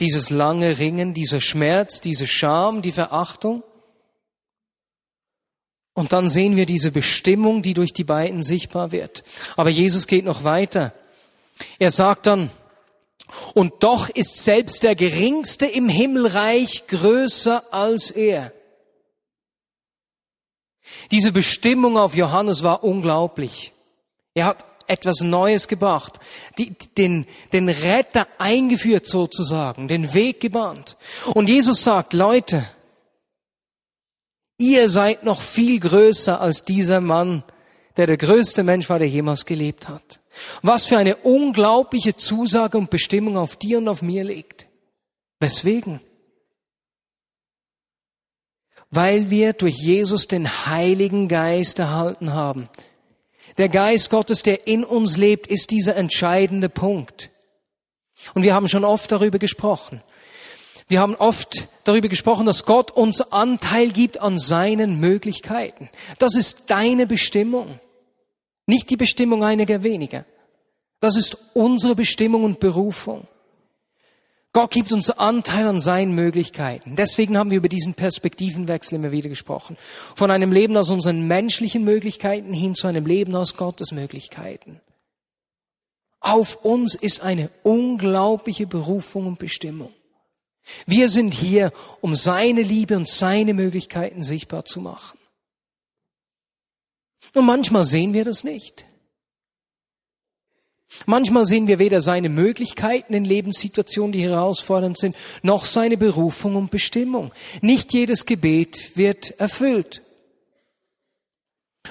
Dieses 0.00 0.30
lange 0.30 0.78
Ringen, 0.78 1.14
dieser 1.14 1.40
Schmerz, 1.40 2.00
diese 2.00 2.26
Scham, 2.26 2.82
die 2.82 2.92
Verachtung, 2.92 3.62
und 5.94 6.12
dann 6.12 6.28
sehen 6.28 6.56
wir 6.56 6.66
diese 6.66 6.90
Bestimmung, 6.90 7.62
die 7.62 7.72
durch 7.72 7.92
die 7.92 8.04
beiden 8.04 8.42
sichtbar 8.42 8.92
wird. 8.92 9.22
Aber 9.56 9.70
Jesus 9.70 10.06
geht 10.06 10.24
noch 10.24 10.44
weiter. 10.44 10.92
Er 11.78 11.92
sagt 11.92 12.26
dann, 12.26 12.50
und 13.54 13.82
doch 13.82 14.08
ist 14.08 14.44
selbst 14.44 14.82
der 14.82 14.96
Geringste 14.96 15.66
im 15.66 15.88
Himmelreich 15.88 16.86
größer 16.88 17.72
als 17.72 18.10
er. 18.10 18.52
Diese 21.10 21.32
Bestimmung 21.32 21.96
auf 21.96 22.14
Johannes 22.14 22.62
war 22.62 22.84
unglaublich. 22.84 23.72
Er 24.34 24.46
hat 24.46 24.64
etwas 24.86 25.20
Neues 25.20 25.68
gebracht, 25.68 26.20
die, 26.58 26.74
den, 26.98 27.26
den 27.52 27.68
Retter 27.68 28.26
eingeführt 28.38 29.06
sozusagen, 29.06 29.88
den 29.88 30.12
Weg 30.12 30.40
gebahnt. 30.40 30.96
Und 31.34 31.48
Jesus 31.48 31.82
sagt, 31.84 32.12
Leute, 32.12 32.66
Ihr 34.58 34.88
seid 34.88 35.24
noch 35.24 35.42
viel 35.42 35.80
größer 35.80 36.40
als 36.40 36.62
dieser 36.62 37.00
Mann, 37.00 37.42
der 37.96 38.06
der 38.06 38.16
größte 38.16 38.62
Mensch 38.62 38.88
war, 38.88 38.98
der 38.98 39.08
jemals 39.08 39.46
gelebt 39.46 39.88
hat. 39.88 40.20
Was 40.62 40.86
für 40.86 40.98
eine 40.98 41.16
unglaubliche 41.16 42.16
Zusage 42.16 42.78
und 42.78 42.90
Bestimmung 42.90 43.36
auf 43.36 43.56
dir 43.56 43.78
und 43.78 43.88
auf 43.88 44.02
mir 44.02 44.24
liegt. 44.24 44.66
Weswegen? 45.40 46.00
Weil 48.90 49.30
wir 49.30 49.52
durch 49.52 49.76
Jesus 49.76 50.28
den 50.28 50.48
Heiligen 50.66 51.28
Geist 51.28 51.78
erhalten 51.78 52.32
haben. 52.32 52.68
Der 53.58 53.68
Geist 53.68 54.10
Gottes, 54.10 54.42
der 54.42 54.66
in 54.66 54.84
uns 54.84 55.16
lebt, 55.16 55.46
ist 55.46 55.70
dieser 55.70 55.96
entscheidende 55.96 56.68
Punkt. 56.68 57.30
Und 58.34 58.42
wir 58.42 58.54
haben 58.54 58.68
schon 58.68 58.84
oft 58.84 59.10
darüber 59.10 59.38
gesprochen. 59.38 60.02
Wir 60.86 61.00
haben 61.00 61.14
oft 61.14 61.68
darüber 61.84 62.08
gesprochen, 62.08 62.46
dass 62.46 62.64
Gott 62.64 62.90
uns 62.90 63.20
Anteil 63.20 63.90
gibt 63.90 64.20
an 64.20 64.38
seinen 64.38 65.00
Möglichkeiten. 65.00 65.88
Das 66.18 66.34
ist 66.34 66.64
deine 66.70 67.06
Bestimmung, 67.06 67.80
nicht 68.66 68.90
die 68.90 68.96
Bestimmung 68.96 69.44
einiger 69.44 69.82
weniger. 69.82 70.24
Das 71.00 71.16
ist 71.16 71.36
unsere 71.54 71.94
Bestimmung 71.94 72.44
und 72.44 72.60
Berufung. 72.60 73.26
Gott 74.54 74.70
gibt 74.70 74.92
uns 74.92 75.10
Anteil 75.10 75.66
an 75.66 75.80
seinen 75.80 76.14
Möglichkeiten. 76.14 76.94
Deswegen 76.94 77.36
haben 77.36 77.50
wir 77.50 77.58
über 77.58 77.68
diesen 77.68 77.94
Perspektivenwechsel 77.94 78.96
immer 78.96 79.10
wieder 79.10 79.28
gesprochen. 79.28 79.76
Von 80.14 80.30
einem 80.30 80.52
Leben 80.52 80.76
aus 80.76 80.90
unseren 80.90 81.26
menschlichen 81.26 81.82
Möglichkeiten 81.82 82.52
hin 82.52 82.76
zu 82.76 82.86
einem 82.86 83.04
Leben 83.04 83.34
aus 83.34 83.56
Gottes 83.56 83.90
Möglichkeiten. 83.90 84.80
Auf 86.20 86.64
uns 86.64 86.94
ist 86.94 87.22
eine 87.22 87.50
unglaubliche 87.64 88.66
Berufung 88.66 89.26
und 89.26 89.40
Bestimmung. 89.40 89.92
Wir 90.86 91.08
sind 91.08 91.34
hier, 91.34 91.72
um 92.00 92.14
seine 92.16 92.62
Liebe 92.62 92.96
und 92.96 93.08
seine 93.08 93.54
Möglichkeiten 93.54 94.22
sichtbar 94.22 94.64
zu 94.64 94.80
machen. 94.80 95.18
Und 97.34 97.46
manchmal 97.46 97.84
sehen 97.84 98.14
wir 98.14 98.24
das 98.24 98.44
nicht. 98.44 98.84
Manchmal 101.06 101.44
sehen 101.44 101.66
wir 101.66 101.78
weder 101.78 102.00
seine 102.00 102.28
Möglichkeiten 102.28 103.14
in 103.14 103.24
Lebenssituationen, 103.24 104.12
die 104.12 104.22
herausfordernd 104.22 104.96
sind, 104.96 105.16
noch 105.42 105.64
seine 105.64 105.96
Berufung 105.96 106.56
und 106.56 106.70
Bestimmung. 106.70 107.32
Nicht 107.60 107.92
jedes 107.92 108.26
Gebet 108.26 108.96
wird 108.96 109.38
erfüllt. 109.40 110.02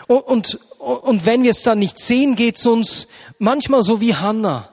Und, 0.08 0.22
und, 0.22 0.60
und 0.80 1.26
wenn 1.26 1.44
wir 1.44 1.52
es 1.52 1.64
dann 1.64 1.80
nicht 1.80 2.00
sehen, 2.00 2.36
geht 2.36 2.58
es 2.58 2.66
uns 2.66 3.08
manchmal 3.40 3.84
so 3.84 4.02
wie 4.02 4.16
Hannah, 4.16 4.73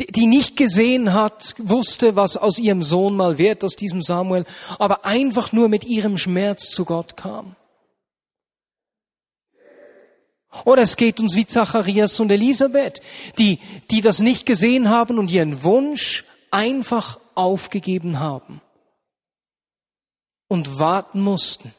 die, 0.00 0.26
nicht 0.26 0.56
gesehen 0.56 1.12
hat, 1.12 1.54
wusste, 1.58 2.16
was 2.16 2.36
aus 2.36 2.58
ihrem 2.58 2.82
Sohn 2.82 3.16
mal 3.16 3.38
wird, 3.38 3.64
aus 3.64 3.76
diesem 3.76 4.02
Samuel, 4.02 4.44
aber 4.78 5.04
einfach 5.04 5.52
nur 5.52 5.68
mit 5.68 5.84
ihrem 5.84 6.18
Schmerz 6.18 6.70
zu 6.70 6.84
Gott 6.84 7.16
kam. 7.16 7.56
Oder 10.64 10.82
es 10.82 10.96
geht 10.96 11.18
uns 11.20 11.34
wie 11.34 11.46
Zacharias 11.46 12.20
und 12.20 12.30
Elisabeth, 12.30 13.00
die, 13.38 13.58
die 13.90 14.00
das 14.00 14.18
nicht 14.18 14.44
gesehen 14.44 14.90
haben 14.90 15.18
und 15.18 15.30
ihren 15.30 15.62
Wunsch 15.64 16.24
einfach 16.50 17.18
aufgegeben 17.34 18.20
haben 18.20 18.60
und 20.48 20.78
warten 20.78 21.20
mussten. 21.20 21.74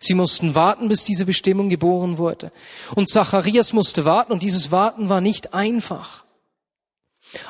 Sie 0.00 0.14
mussten 0.14 0.54
warten, 0.54 0.88
bis 0.88 1.04
diese 1.04 1.24
Bestimmung 1.24 1.68
geboren 1.68 2.18
wurde. 2.18 2.52
Und 2.94 3.08
Zacharias 3.08 3.72
musste 3.72 4.04
warten 4.04 4.32
und 4.32 4.42
dieses 4.42 4.70
Warten 4.70 5.08
war 5.08 5.20
nicht 5.20 5.54
einfach. 5.54 6.24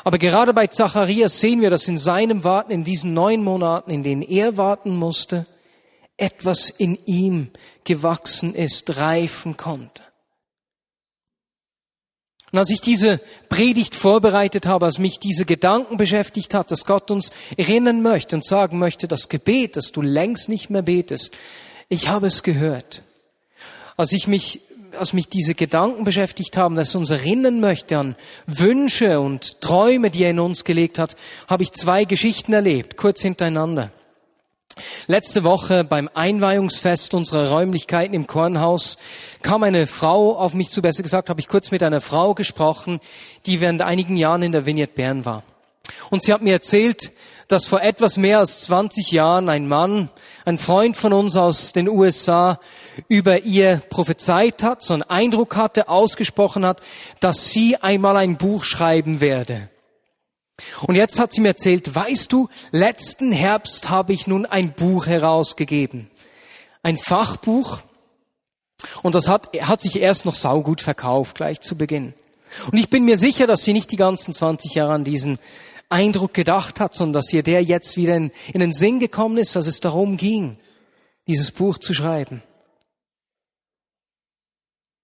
Aber 0.04 0.18
gerade 0.18 0.52
bei 0.52 0.66
Zacharias 0.66 1.40
sehen 1.40 1.60
wir, 1.60 1.70
dass 1.70 1.88
in 1.88 1.98
seinem 1.98 2.44
Warten, 2.44 2.72
in 2.72 2.84
diesen 2.84 3.14
neun 3.14 3.42
Monaten, 3.42 3.90
in 3.90 4.02
denen 4.02 4.22
er 4.22 4.56
warten 4.56 4.96
musste, 4.96 5.46
etwas 6.16 6.68
in 6.68 6.98
ihm 7.06 7.50
gewachsen 7.84 8.54
ist, 8.54 8.96
reifen 8.96 9.56
konnte. 9.56 10.02
Und 12.50 12.58
als 12.58 12.70
ich 12.70 12.80
diese 12.80 13.20
Predigt 13.50 13.94
vorbereitet 13.94 14.66
habe, 14.66 14.86
als 14.86 14.98
mich 14.98 15.18
diese 15.18 15.44
Gedanken 15.44 15.98
beschäftigt 15.98 16.54
hat, 16.54 16.70
dass 16.70 16.86
Gott 16.86 17.10
uns 17.10 17.30
erinnern 17.56 18.00
möchte 18.02 18.36
und 18.36 18.44
sagen 18.44 18.78
möchte, 18.78 19.06
das 19.06 19.28
Gebet, 19.28 19.76
das 19.76 19.92
du 19.92 20.00
längst 20.00 20.48
nicht 20.48 20.70
mehr 20.70 20.82
betest, 20.82 21.36
ich 21.90 22.08
habe 22.08 22.26
es 22.26 22.42
gehört. 22.42 23.02
Als 23.96 24.12
ich 24.12 24.28
mich, 24.28 24.60
als 24.98 25.12
mich 25.12 25.28
diese 25.28 25.54
Gedanken 25.54 26.04
beschäftigt 26.04 26.56
haben, 26.56 26.74
dass 26.76 26.94
uns 26.94 27.11
erinnern 27.11 27.61
möchte 27.61 27.98
an 27.98 28.16
Wünsche 28.46 29.20
und 29.20 29.61
Träume, 29.61 30.11
die 30.11 30.24
er 30.24 30.30
in 30.30 30.40
uns 30.40 30.64
gelegt 30.64 30.98
hat, 30.98 31.16
habe 31.48 31.62
ich 31.62 31.72
zwei 31.72 32.04
Geschichten 32.04 32.52
erlebt, 32.52 32.96
kurz 32.96 33.22
hintereinander. 33.22 33.90
Letzte 35.06 35.44
Woche 35.44 35.84
beim 35.84 36.08
Einweihungsfest 36.12 37.14
unserer 37.14 37.50
Räumlichkeiten 37.50 38.14
im 38.14 38.26
Kornhaus 38.26 38.98
kam 39.42 39.62
eine 39.62 39.87
Frau 39.87 40.37
auf 40.37 40.54
mich 40.54 40.70
zu, 40.70 40.82
besser 40.82 41.02
gesagt 41.02 41.30
habe 41.30 41.40
ich 41.40 41.48
kurz 41.48 41.70
mit 41.70 41.82
einer 41.82 42.00
Frau 42.00 42.34
gesprochen, 42.34 43.00
die 43.46 43.61
während 43.61 43.82
einigen 43.82 44.16
Jahren 44.16 44.42
in 44.42 44.52
der 44.52 44.66
Vignette 44.66 44.94
Bern 44.94 45.24
war. 45.24 45.42
Und 46.10 46.22
sie 46.22 46.32
hat 46.32 46.42
mir 46.42 46.54
erzählt, 46.54 47.12
dass 47.48 47.64
vor 47.64 47.82
etwas 47.82 48.16
mehr 48.16 48.38
als 48.38 48.62
20 48.62 49.10
Jahren 49.10 49.48
ein 49.48 49.68
Mann, 49.68 50.10
ein 50.44 50.58
Freund 50.58 50.96
von 50.96 51.12
uns 51.12 51.36
aus 51.36 51.72
den 51.72 51.88
USA, 51.88 52.60
über 53.08 53.42
ihr 53.42 53.82
prophezeit 53.88 54.62
hat, 54.62 54.82
so 54.82 54.94
einen 54.94 55.02
Eindruck 55.02 55.56
hatte, 55.56 55.88
ausgesprochen 55.88 56.64
hat, 56.64 56.80
dass 57.20 57.50
sie 57.50 57.76
einmal 57.76 58.16
ein 58.16 58.36
Buch 58.36 58.64
schreiben 58.64 59.20
werde. 59.20 59.70
Und 60.82 60.96
jetzt 60.96 61.18
hat 61.18 61.32
sie 61.32 61.40
mir 61.40 61.48
erzählt, 61.48 61.94
weißt 61.94 62.32
du, 62.32 62.48
letzten 62.72 63.32
Herbst 63.32 63.88
habe 63.88 64.12
ich 64.12 64.26
nun 64.26 64.44
ein 64.44 64.72
Buch 64.72 65.06
herausgegeben. 65.06 66.10
Ein 66.82 66.96
Fachbuch. 66.96 67.80
Und 69.02 69.14
das 69.14 69.28
hat, 69.28 69.50
hat 69.60 69.80
sich 69.80 70.00
erst 70.00 70.24
noch 70.24 70.34
saugut 70.34 70.80
verkauft, 70.80 71.36
gleich 71.36 71.60
zu 71.60 71.76
Beginn. 71.76 72.14
Und 72.70 72.78
ich 72.78 72.90
bin 72.90 73.04
mir 73.04 73.18
sicher, 73.18 73.46
dass 73.46 73.62
sie 73.62 73.72
nicht 73.72 73.90
die 73.92 73.96
ganzen 73.96 74.32
20 74.32 74.74
Jahre 74.74 74.94
an 74.94 75.04
diesen 75.04 75.38
Eindruck 75.88 76.35
gedacht 76.35 76.81
hat, 76.81 76.94
sondern 76.94 77.14
dass 77.14 77.33
ihr 77.33 77.42
der 77.42 77.62
jetzt 77.62 77.96
wieder 77.96 78.16
in, 78.16 78.31
in 78.53 78.61
den 78.61 78.72
Sinn 78.72 79.01
gekommen 79.01 79.38
ist, 79.38 79.57
dass 79.57 79.66
es 79.66 79.81
darum 79.81 80.16
ging, 80.16 80.59
dieses 81.27 81.51
Buch 81.51 81.79
zu 81.79 81.94
schreiben. 81.94 82.42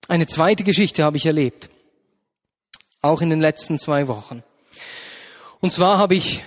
Eine 0.09 0.27
zweite 0.27 0.65
Geschichte 0.65 1.03
habe 1.03 1.17
ich 1.17 1.27
erlebt, 1.27 1.71
auch 3.01 3.23
in 3.23 3.31
den 3.31 3.41
letzten 3.41 3.79
zwei 3.79 4.09
Wochen. 4.09 4.43
Und 5.61 5.71
zwar 5.71 5.97
habe 5.97 6.15
ich 6.15 6.43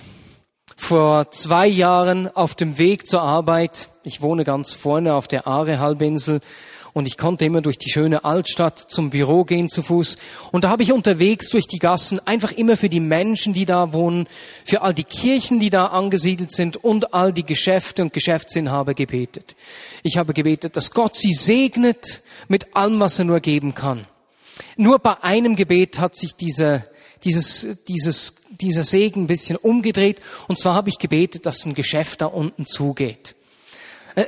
vor 0.76 1.30
zwei 1.32 1.66
Jahren 1.66 2.34
auf 2.34 2.54
dem 2.54 2.78
Weg 2.78 3.06
zur 3.06 3.20
Arbeit, 3.20 3.88
ich 4.04 4.22
wohne 4.22 4.44
ganz 4.44 4.72
vorne 4.72 5.14
auf 5.14 5.26
der 5.26 5.48
Aare-Halbinsel, 5.48 6.40
und 6.98 7.06
ich 7.06 7.16
konnte 7.16 7.44
immer 7.44 7.62
durch 7.62 7.78
die 7.78 7.90
schöne 7.90 8.24
Altstadt 8.24 8.78
zum 8.78 9.10
Büro 9.10 9.44
gehen 9.44 9.68
zu 9.68 9.82
Fuß. 9.82 10.18
Und 10.52 10.64
da 10.64 10.68
habe 10.68 10.82
ich 10.82 10.92
unterwegs 10.92 11.48
durch 11.50 11.66
die 11.66 11.78
Gassen 11.78 12.20
einfach 12.26 12.52
immer 12.52 12.76
für 12.76 12.88
die 12.88 13.00
Menschen, 13.00 13.54
die 13.54 13.64
da 13.64 13.92
wohnen, 13.92 14.26
für 14.64 14.82
all 14.82 14.92
die 14.92 15.04
Kirchen, 15.04 15.60
die 15.60 15.70
da 15.70 15.86
angesiedelt 15.86 16.52
sind 16.52 16.76
und 16.76 17.14
all 17.14 17.32
die 17.32 17.44
Geschäfte 17.44 18.02
und 18.02 18.12
Geschäftsinhaber 18.12 18.94
gebetet. 18.94 19.56
Ich 20.02 20.18
habe 20.18 20.34
gebetet, 20.34 20.76
dass 20.76 20.90
Gott 20.90 21.16
sie 21.16 21.32
segnet 21.32 22.22
mit 22.48 22.76
allem, 22.76 23.00
was 23.00 23.18
er 23.18 23.24
nur 23.24 23.40
geben 23.40 23.74
kann. 23.74 24.06
Nur 24.76 24.98
bei 24.98 25.22
einem 25.22 25.56
Gebet 25.56 25.98
hat 25.98 26.16
sich 26.16 26.34
diese, 26.34 26.84
dieses, 27.24 27.66
dieses 27.86 28.34
dieser 28.60 28.84
Segen 28.84 29.22
ein 29.22 29.26
bisschen 29.26 29.56
umgedreht. 29.56 30.20
Und 30.48 30.58
zwar 30.58 30.74
habe 30.74 30.88
ich 30.88 30.98
gebetet, 30.98 31.46
dass 31.46 31.64
ein 31.64 31.74
Geschäft 31.74 32.20
da 32.20 32.26
unten 32.26 32.66
zugeht. 32.66 33.34
Äh, 34.14 34.24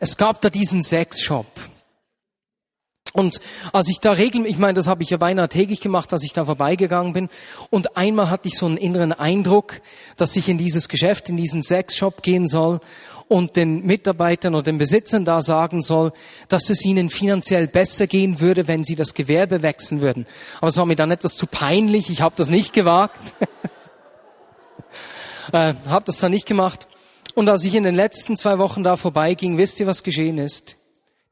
es 0.00 0.16
gab 0.16 0.40
da 0.40 0.50
diesen 0.50 0.82
Sexshop. 0.82 1.46
Und 3.16 3.40
als 3.72 3.88
ich 3.88 4.00
da 4.00 4.10
regelmäßig, 4.10 4.56
ich 4.56 4.60
meine, 4.60 4.74
das 4.74 4.88
habe 4.88 5.04
ich 5.04 5.10
ja 5.10 5.18
beinahe 5.18 5.48
täglich 5.48 5.80
gemacht, 5.80 6.12
als 6.12 6.24
ich 6.24 6.32
da 6.32 6.44
vorbeigegangen 6.44 7.12
bin. 7.12 7.28
Und 7.70 7.96
einmal 7.96 8.28
hatte 8.28 8.48
ich 8.48 8.58
so 8.58 8.66
einen 8.66 8.76
inneren 8.76 9.12
Eindruck, 9.12 9.80
dass 10.16 10.34
ich 10.34 10.48
in 10.48 10.58
dieses 10.58 10.88
Geschäft, 10.88 11.28
in 11.28 11.36
diesen 11.36 11.62
Sexshop 11.62 12.22
gehen 12.22 12.48
soll 12.48 12.80
und 13.28 13.54
den 13.54 13.86
Mitarbeitern 13.86 14.56
oder 14.56 14.64
den 14.64 14.78
Besitzern 14.78 15.24
da 15.24 15.42
sagen 15.42 15.80
soll, 15.80 16.12
dass 16.48 16.70
es 16.70 16.84
ihnen 16.84 17.08
finanziell 17.08 17.68
besser 17.68 18.08
gehen 18.08 18.40
würde, 18.40 18.66
wenn 18.66 18.82
sie 18.82 18.96
das 18.96 19.14
Gewerbe 19.14 19.62
wechseln 19.62 20.00
würden. 20.00 20.26
Aber 20.58 20.66
es 20.66 20.76
war 20.76 20.84
mir 20.84 20.96
dann 20.96 21.12
etwas 21.12 21.36
zu 21.36 21.46
peinlich, 21.46 22.10
ich 22.10 22.20
habe 22.20 22.34
das 22.36 22.50
nicht 22.50 22.72
gewagt. 22.72 23.36
äh, 25.52 25.74
habe 25.86 26.04
das 26.04 26.18
dann 26.18 26.32
nicht 26.32 26.46
gemacht. 26.46 26.88
Und 27.36 27.48
als 27.48 27.62
ich 27.62 27.76
in 27.76 27.84
den 27.84 27.94
letzten 27.94 28.36
zwei 28.36 28.58
Wochen 28.58 28.82
da 28.82 28.96
vorbeiging, 28.96 29.56
wisst 29.56 29.78
ihr, 29.78 29.86
was 29.86 30.02
geschehen 30.02 30.38
ist? 30.38 30.74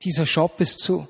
Dieser 0.05 0.27
Shop 0.27 0.61
ist 0.61 0.79
zu. 0.79 1.09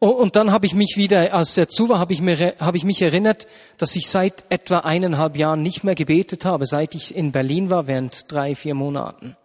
Und 0.00 0.34
dann 0.34 0.50
habe 0.50 0.64
ich 0.64 0.72
mich 0.74 0.94
wieder, 0.96 1.34
als 1.34 1.54
der 1.54 1.68
zu 1.68 1.90
war, 1.90 1.98
habe 1.98 2.14
ich, 2.14 2.22
mir, 2.22 2.54
ich 2.72 2.84
mich 2.84 3.02
erinnert, 3.02 3.46
dass 3.76 3.94
ich 3.96 4.08
seit 4.08 4.44
etwa 4.48 4.78
eineinhalb 4.78 5.36
Jahren 5.36 5.62
nicht 5.62 5.84
mehr 5.84 5.94
gebetet 5.94 6.46
habe, 6.46 6.64
seit 6.64 6.94
ich 6.94 7.14
in 7.14 7.32
Berlin 7.32 7.68
war, 7.68 7.86
während 7.86 8.32
drei, 8.32 8.54
vier 8.54 8.74
Monaten. 8.74 9.36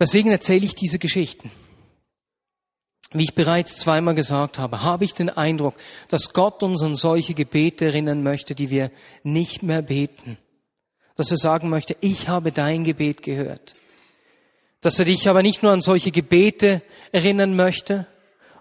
Deswegen 0.00 0.32
erzähle 0.32 0.66
ich 0.66 0.74
diese 0.74 0.98
Geschichten. 0.98 1.52
Wie 3.12 3.22
ich 3.22 3.36
bereits 3.36 3.76
zweimal 3.76 4.16
gesagt 4.16 4.58
habe, 4.58 4.82
habe 4.82 5.04
ich 5.04 5.14
den 5.14 5.30
Eindruck, 5.30 5.74
dass 6.08 6.32
Gott 6.32 6.64
uns 6.64 6.82
an 6.82 6.96
solche 6.96 7.34
Gebete 7.34 7.84
erinnern 7.84 8.24
möchte, 8.24 8.56
die 8.56 8.70
wir 8.70 8.90
nicht 9.22 9.62
mehr 9.62 9.82
beten. 9.82 10.36
Dass 11.14 11.30
er 11.30 11.36
sagen 11.36 11.70
möchte, 11.70 11.96
ich 12.00 12.28
habe 12.28 12.50
dein 12.50 12.82
Gebet 12.82 13.22
gehört. 13.22 13.76
Dass 14.80 14.98
er 14.98 15.04
dich 15.04 15.28
aber 15.28 15.42
nicht 15.44 15.62
nur 15.62 15.70
an 15.70 15.80
solche 15.80 16.10
Gebete 16.10 16.82
erinnern 17.12 17.54
möchte, 17.54 18.08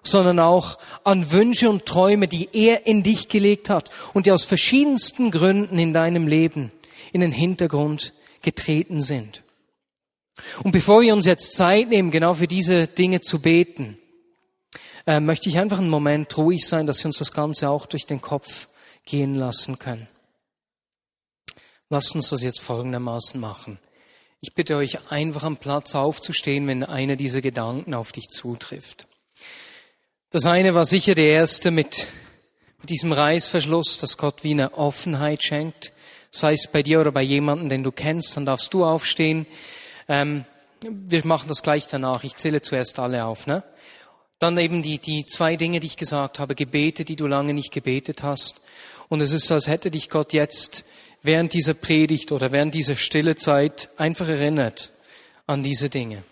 sondern 0.08 0.40
auch 0.40 0.78
an 1.04 1.32
Wünsche 1.32 1.70
und 1.70 1.86
Träume, 1.86 2.28
die 2.28 2.50
er 2.54 2.86
in 2.86 3.04
dich 3.04 3.28
gelegt 3.28 3.70
hat 3.70 3.90
und 4.14 4.26
die 4.26 4.32
aus 4.32 4.44
verschiedensten 4.44 5.32
Gründen 5.32 5.78
in 5.78 5.94
deinem 5.94 6.28
Leben 6.28 6.72
in 7.12 7.22
den 7.22 7.32
Hintergrund 7.32 8.14
getreten 8.42 9.02
sind. 9.02 9.44
Und 10.64 10.72
bevor 10.72 11.02
wir 11.02 11.14
uns 11.14 11.26
jetzt 11.26 11.54
Zeit 11.54 11.90
nehmen, 11.90 12.12
genau 12.12 12.34
für 12.34 12.48
diese 12.48 12.88
Dinge 12.88 13.22
zu 13.22 13.40
beten, 13.40 13.98
äh, 15.08 15.20
möchte 15.20 15.50
ich 15.50 15.60
einfach 15.60 15.80
einen 15.80 15.90
Moment 15.90 16.38
ruhig 16.38 16.68
sein, 16.68 16.88
dass 16.88 17.00
wir 17.00 17.08
uns 17.08 17.20
das 17.20 17.32
Ganze 17.32 17.70
auch 17.70 17.86
durch 17.86 18.06
den 18.06 18.22
Kopf 18.22 18.68
gehen 19.06 19.36
lassen 19.36 19.80
können. 19.80 20.08
Lasst 21.90 22.16
uns 22.16 22.30
das 22.30 22.42
jetzt 22.42 22.62
folgendermaßen 22.62 23.40
machen. 23.40 23.80
Ich 24.42 24.54
bitte 24.54 24.76
euch 24.76 25.12
einfach 25.12 25.44
am 25.44 25.58
Platz 25.58 25.96
aufzustehen, 25.96 26.68
wenn 26.68 26.84
einer 26.84 27.16
dieser 27.16 27.42
Gedanken 27.42 27.94
auf 27.94 28.12
dich 28.12 28.28
zutrifft. 28.30 29.08
Das 30.32 30.46
eine 30.46 30.74
war 30.74 30.86
sicher 30.86 31.16
der 31.16 31.28
erste 31.28 31.72
mit, 31.72 32.08
mit 32.82 32.90
diesem 32.90 33.12
Reißverschluss, 33.12 34.00
dass 34.00 34.18
Gott 34.18 34.44
wie 34.44 34.52
eine 34.52 34.74
Offenheit 34.74 35.44
schenkt. 35.44 35.92
Sei 36.32 36.54
es 36.54 36.68
bei 36.68 36.84
dir 36.84 37.00
oder 37.00 37.12
bei 37.12 37.22
jemandem, 37.22 37.70
den 37.70 37.84
du 37.84 37.92
kennst, 37.92 38.36
dann 38.36 38.46
darfst 38.46 38.74
du 38.74 38.84
aufstehen. 38.84 39.46
Ähm, 40.10 40.44
wir 40.82 41.26
machen 41.26 41.48
das 41.48 41.62
gleich 41.62 41.88
danach. 41.88 42.24
Ich 42.24 42.36
zähle 42.36 42.62
zuerst 42.62 43.00
alle 43.00 43.26
auf. 43.26 43.48
Ne? 43.48 43.64
Dann 44.40 44.58
eben 44.58 44.82
die, 44.82 44.98
die 44.98 45.26
zwei 45.26 45.56
Dinge, 45.56 45.80
die 45.80 45.88
ich 45.88 45.98
gesagt 45.98 46.40
habe, 46.40 46.56
Gebete, 46.56 47.06
die 47.06 47.16
du 47.16 47.28
lange 47.28 47.54
nicht 47.54 47.72
gebetet 47.72 48.24
hast. 48.24 48.62
Und 49.08 49.22
es 49.22 49.32
ist, 49.32 49.52
als 49.52 49.68
hätte 49.68 49.92
dich 49.92 50.10
Gott 50.10 50.34
jetzt 50.34 50.86
während 51.22 51.54
dieser 51.54 51.76
Predigt 51.76 52.32
oder 52.32 52.52
während 52.52 52.74
dieser 52.74 52.96
stille 52.96 53.36
Zeit 53.36 53.90
einfach 53.98 54.28
erinnert 54.28 54.92
an 55.48 55.64
diese 55.64 55.90
Dinge. 55.90 56.24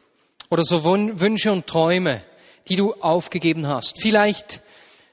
Oder 0.49 0.63
so 0.63 0.83
Wünsche 0.83 1.51
und 1.51 1.67
Träume, 1.67 2.21
die 2.69 2.75
du 2.75 2.93
aufgegeben 2.93 3.67
hast. 3.67 4.01
Vielleicht, 4.01 4.61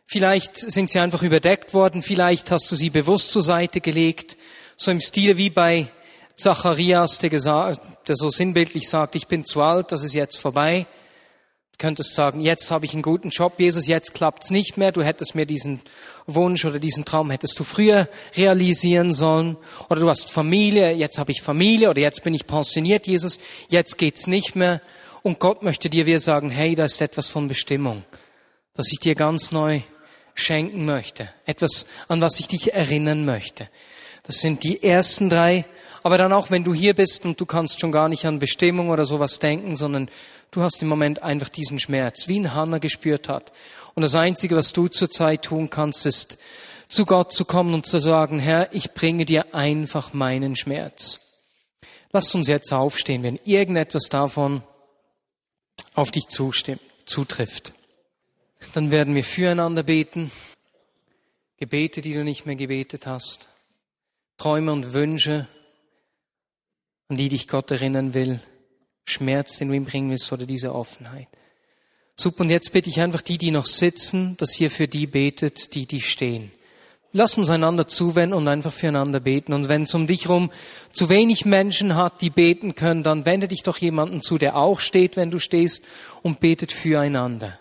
vielleicht 0.07 0.57
sind 0.57 0.91
sie 0.91 0.99
einfach 0.99 1.23
überdeckt 1.23 1.75
worden, 1.75 2.03
vielleicht 2.03 2.51
hast 2.51 2.71
du 2.71 2.77
sie 2.77 2.91
bewusst 2.91 3.31
zur 3.31 3.43
Seite 3.43 3.81
gelegt, 3.81 4.37
so 4.77 4.91
im 4.91 5.01
Stil 5.01 5.37
wie 5.37 5.51
bei 5.51 5.91
Zacharias, 6.37 7.19
der, 7.19 7.31
gesagt, 7.31 8.09
der 8.09 8.17
so 8.17 8.31
sinnbildlich 8.31 8.89
sagt, 8.89 9.15
ich 9.15 9.27
bin 9.27 9.45
zu 9.45 9.61
alt, 9.61 9.93
das 9.93 10.05
ist 10.05 10.15
jetzt 10.15 10.39
vorbei. 10.39 10.87
Du 11.73 11.87
könntest 11.87 12.15
sagen, 12.15 12.41
jetzt 12.41 12.71
habe 12.71 12.87
ich 12.87 12.95
einen 12.95 13.03
guten 13.03 13.31
Job, 13.31 13.55
Jesus, 13.59 13.87
jetzt 13.87 14.15
klappt's 14.15 14.51
nicht 14.51 14.77
mehr, 14.77 14.93
du 14.93 15.03
hättest 15.03 15.35
mir 15.35 15.47
diesen 15.47 15.81
Wunsch 16.27 16.65
oder 16.65 16.79
diesen 16.79 17.05
Traum 17.05 17.31
hättest 17.31 17.59
du 17.59 17.65
früher 17.65 18.09
realisieren 18.37 19.13
sollen. 19.13 19.57
Oder 19.89 20.01
du 20.01 20.09
hast 20.09 20.31
Familie, 20.31 20.93
jetzt 20.93 21.19
habe 21.19 21.33
ich 21.33 21.43
Familie 21.43 21.91
oder 21.91 22.01
jetzt 22.01 22.23
bin 22.23 22.35
ich 22.35 22.47
pensioniert, 22.47 23.07
Jesus, 23.07 23.39
jetzt 23.69 23.99
geht's 23.99 24.27
nicht 24.27 24.57
mehr. 24.57 24.81
Und 25.23 25.39
Gott 25.39 25.63
möchte 25.63 25.91
dir 25.91 26.07
wieder 26.07 26.21
sagen, 26.21 26.51
hey, 26.51 26.75
da 26.75 26.85
ist 26.85 27.01
etwas 27.03 27.29
von 27.29 27.49
Bestimmung, 27.49 28.05
das 28.75 28.87
ich 28.93 29.01
dir 29.01 29.15
ganz 29.15 29.53
neu 29.53 29.81
schenken 30.35 30.85
möchte. 30.85 31.29
Etwas, 31.45 31.87
an 32.09 32.21
was 32.21 32.41
ich 32.41 32.49
dich 32.49 32.73
erinnern 32.73 33.25
möchte. 33.25 33.69
Das 34.23 34.37
sind 34.37 34.65
die 34.65 34.83
ersten 34.83 35.29
drei. 35.29 35.65
Aber 36.03 36.17
dann 36.17 36.33
auch, 36.33 36.51
wenn 36.51 36.65
du 36.65 36.73
hier 36.73 36.95
bist 36.95 37.27
und 37.27 37.39
du 37.41 37.45
kannst 37.45 37.81
schon 37.81 37.93
gar 37.93 38.09
nicht 38.09 38.25
an 38.25 38.39
Bestimmung 38.39 38.89
oder 38.89 39.05
sowas 39.05 39.39
denken, 39.39 39.77
sondern 39.77 40.09
du 40.51 40.63
hast 40.63 40.83
im 40.83 40.89
Moment 40.89 41.23
einfach 41.23 41.51
diesen 41.51 41.79
Schmerz, 41.79 42.27
wie 42.27 42.41
ein 42.41 42.55
Hannah 42.55 42.79
gespürt 42.79 43.29
hat. 43.29 43.53
Und 43.95 44.03
das 44.03 44.15
Einzige, 44.15 44.57
was 44.57 44.73
du 44.73 44.89
zurzeit 44.89 45.43
tun 45.43 45.69
kannst, 45.69 46.07
ist, 46.07 46.39
zu 46.89 47.05
Gott 47.05 47.33
zu 47.33 47.45
kommen 47.45 47.75
und 47.75 47.87
zu 47.87 47.99
sagen, 47.99 48.39
Herr, 48.39 48.75
ich 48.75 48.93
bringe 48.93 49.25
dir 49.25 49.55
einfach 49.55 50.13
meinen 50.13 50.57
Schmerz. 50.57 51.21
Lass 52.13 52.35
uns 52.35 52.49
jetzt 52.49 52.73
aufstehen, 52.73 53.23
wenn 53.23 53.39
irgendetwas 53.45 54.09
davon 54.09 54.63
auf 55.95 56.11
dich 56.11 56.27
zutrifft. 56.29 57.73
Dann 58.75 58.90
werden 58.90 59.14
wir 59.14 59.25
füreinander 59.25 59.83
beten. 59.83 60.31
Gebete, 61.57 62.01
die 62.01 62.14
du 62.14 62.25
nicht 62.25 62.47
mehr 62.47 62.57
gebetet 62.57 63.07
hast. 63.07 63.49
Träume 64.37 64.73
und 64.73 64.93
Wünsche, 64.93 65.47
an 67.09 67.16
die 67.16 67.29
dich 67.29 67.49
Gott 67.49 67.71
erinnern 67.71 68.14
will. 68.14 68.40
Schmerz, 69.05 69.59
den 69.59 69.69
du 69.69 69.75
ihm 69.75 69.85
bringen 69.85 70.11
willst, 70.11 70.33
oder 70.33 70.47
diese 70.47 70.75
Offenheit. 70.75 71.29
Super, 72.16 72.43
und 72.43 72.51
jetzt 72.51 72.73
bitte 72.73 72.88
ich 72.88 73.01
einfach 73.01 73.23
die, 73.23 73.38
die 73.38 73.51
noch 73.51 73.66
sitzen, 73.66 74.37
dass 74.37 74.59
ihr 74.61 74.71
für 74.71 74.88
die 74.88 75.07
betet, 75.07 75.75
die, 75.75 75.87
die 75.87 76.01
stehen. 76.01 76.51
Lass 77.12 77.37
uns 77.37 77.51
einander 77.51 77.88
zuwenden 77.88 78.35
und 78.35 78.46
einfach 78.46 78.73
füreinander 78.73 79.18
beten. 79.18 79.53
Und 79.53 79.68
wenn 79.68 79.83
es 79.83 79.94
um 79.94 80.07
dich 80.07 80.27
herum 80.27 80.51
zu 80.92 81.09
wenig 81.09 81.44
Menschen 81.44 81.96
hat, 81.96 82.20
die 82.20 82.31
beten 82.31 82.77
können, 82.77 83.03
dann 83.03 83.27
wende 83.27 83.49
dich 83.49 83.64
doch 83.64 83.79
jemanden 83.79 84.23
zu, 84.23 84.38
der 84.38 84.57
auch 84.57 84.79
steht, 84.79 85.16
wenn 85.16 85.31
du 85.31 85.40
stehst, 85.40 85.85
und 86.23 86.38
betet 86.38 86.70
füreinander. 86.70 87.59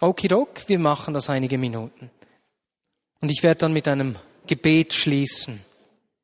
Okidok, 0.00 0.68
wir 0.68 0.78
machen 0.78 1.12
das 1.12 1.28
einige 1.28 1.58
Minuten. 1.58 2.10
Und 3.20 3.30
ich 3.30 3.42
werde 3.42 3.58
dann 3.58 3.72
mit 3.72 3.88
einem 3.88 4.16
Gebet 4.46 4.94
schließen. 4.94 5.60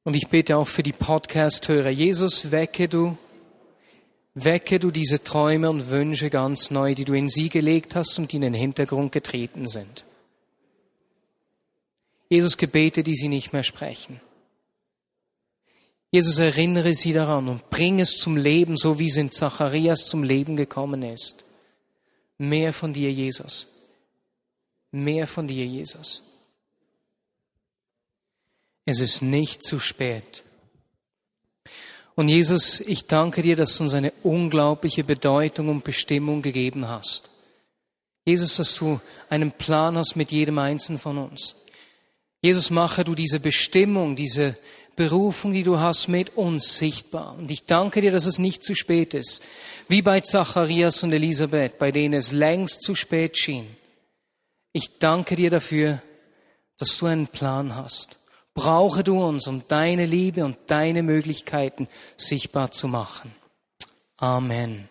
Und 0.05 0.15
ich 0.15 0.29
bete 0.29 0.57
auch 0.57 0.69
für 0.69 0.83
die 0.83 0.93
Podcast-Hörer. 0.93 1.91
Jesus, 1.91 2.53
wecke 2.53 2.89
du, 2.89 3.19
wecke 4.35 4.79
du 4.79 4.91
diese 4.91 5.23
Träume 5.25 5.71
und 5.71 5.91
Wünsche 5.91 6.31
ganz 6.31 6.71
neu, 6.71 6.95
die 6.95 7.05
du 7.05 7.15
in 7.15 7.29
sie 7.29 7.49
gelegt 7.49 7.97
hast 7.97 8.19
und 8.19 8.31
die 8.31 8.37
in 8.37 8.43
den 8.43 8.55
Hintergrund 8.55 9.11
getreten 9.11 9.67
sind. 9.67 10.05
Jesus 12.29 12.57
Gebete, 12.57 13.03
die 13.03 13.15
sie 13.15 13.29
nicht 13.29 13.53
mehr 13.53 13.63
sprechen. 13.63 14.21
Jesus 16.11 16.39
erinnere 16.39 16.95
sie 16.95 17.13
daran 17.13 17.49
und 17.49 17.69
bring 17.71 18.01
es 18.01 18.17
zum 18.17 18.37
Leben, 18.37 18.77
so 18.77 18.99
wie 18.99 19.09
es 19.09 19.17
in 19.17 19.31
Zacharias 19.31 20.07
zum 20.07 20.23
Leben 20.23 20.57
gekommen 20.57 21.03
ist. 21.03 21.45
Mehr 22.39 22.73
von 22.73 22.93
dir, 22.93 23.13
Jesus. 23.13 23.69
Mehr 24.91 25.27
von 25.27 25.47
dir, 25.47 25.67
Jesus. 25.67 26.23
Es 28.87 29.01
ist 29.01 29.21
nicht 29.21 29.63
zu 29.63 29.79
spät. 29.79 30.45
Und 32.15 32.29
Jesus, 32.29 32.81
ich 32.81 33.07
danke 33.07 33.43
dir, 33.43 33.55
dass 33.55 33.77
du 33.77 33.85
uns 33.85 33.95
eine 33.95 34.13
unglaubliche 34.23 35.05
Bedeutung 35.05 35.69
und 35.69 35.85
Bestimmung 35.85 36.41
gegeben 36.41 36.89
hast. 36.89 37.29
Jesus, 38.25 38.57
dass 38.57 38.75
du 38.75 39.01
einen 39.29 39.53
Plan 39.53 39.97
hast 39.97 40.17
mit 40.17 40.33
jedem 40.33 40.59
Einzelnen 40.59 40.99
von 40.99 41.19
uns. 41.19 41.55
Jesus, 42.41 42.71
mache 42.71 43.05
du 43.05 43.15
diese 43.15 43.41
Bestimmung, 43.41 44.15
diese 44.15 44.57
Berufung, 44.95 45.53
die 45.53 45.63
du 45.63 45.79
hast, 45.79 46.09
mit 46.09 46.37
uns 46.37 46.79
sichtbar. 46.79 47.37
Und 47.39 47.51
ich 47.51 47.65
danke 47.65 48.01
dir, 48.01 48.11
dass 48.11 48.27
es 48.27 48.39
nicht 48.39 48.65
zu 48.65 48.75
spät 48.75 49.15
ist. 49.15 49.43
Wie 49.89 50.03
bei 50.03 50.21
Zacharias 50.21 51.03
und 51.03 51.13
Elisabeth, 51.13 51.79
bei 51.79 51.93
denen 51.93 52.15
es 52.15 52.33
längst 52.33 52.83
zu 52.83 52.95
spät 52.95 53.39
schien. 53.39 53.67
Ich 54.73 54.99
danke 54.99 55.37
dir 55.37 55.51
dafür, 55.51 56.03
dass 56.79 56.99
du 56.99 57.07
einen 57.07 57.29
Plan 57.29 57.75
hast. 57.75 58.19
Brauche 58.55 59.05
du 59.05 59.23
uns, 59.23 59.47
um 59.47 59.63
deine 59.69 60.05
Liebe 60.05 60.45
und 60.45 60.57
deine 60.67 61.03
Möglichkeiten 61.03 61.89
sichtbar 62.17 62.73
zu 62.73 62.89
machen. 62.89 63.33
Amen. 64.17 64.89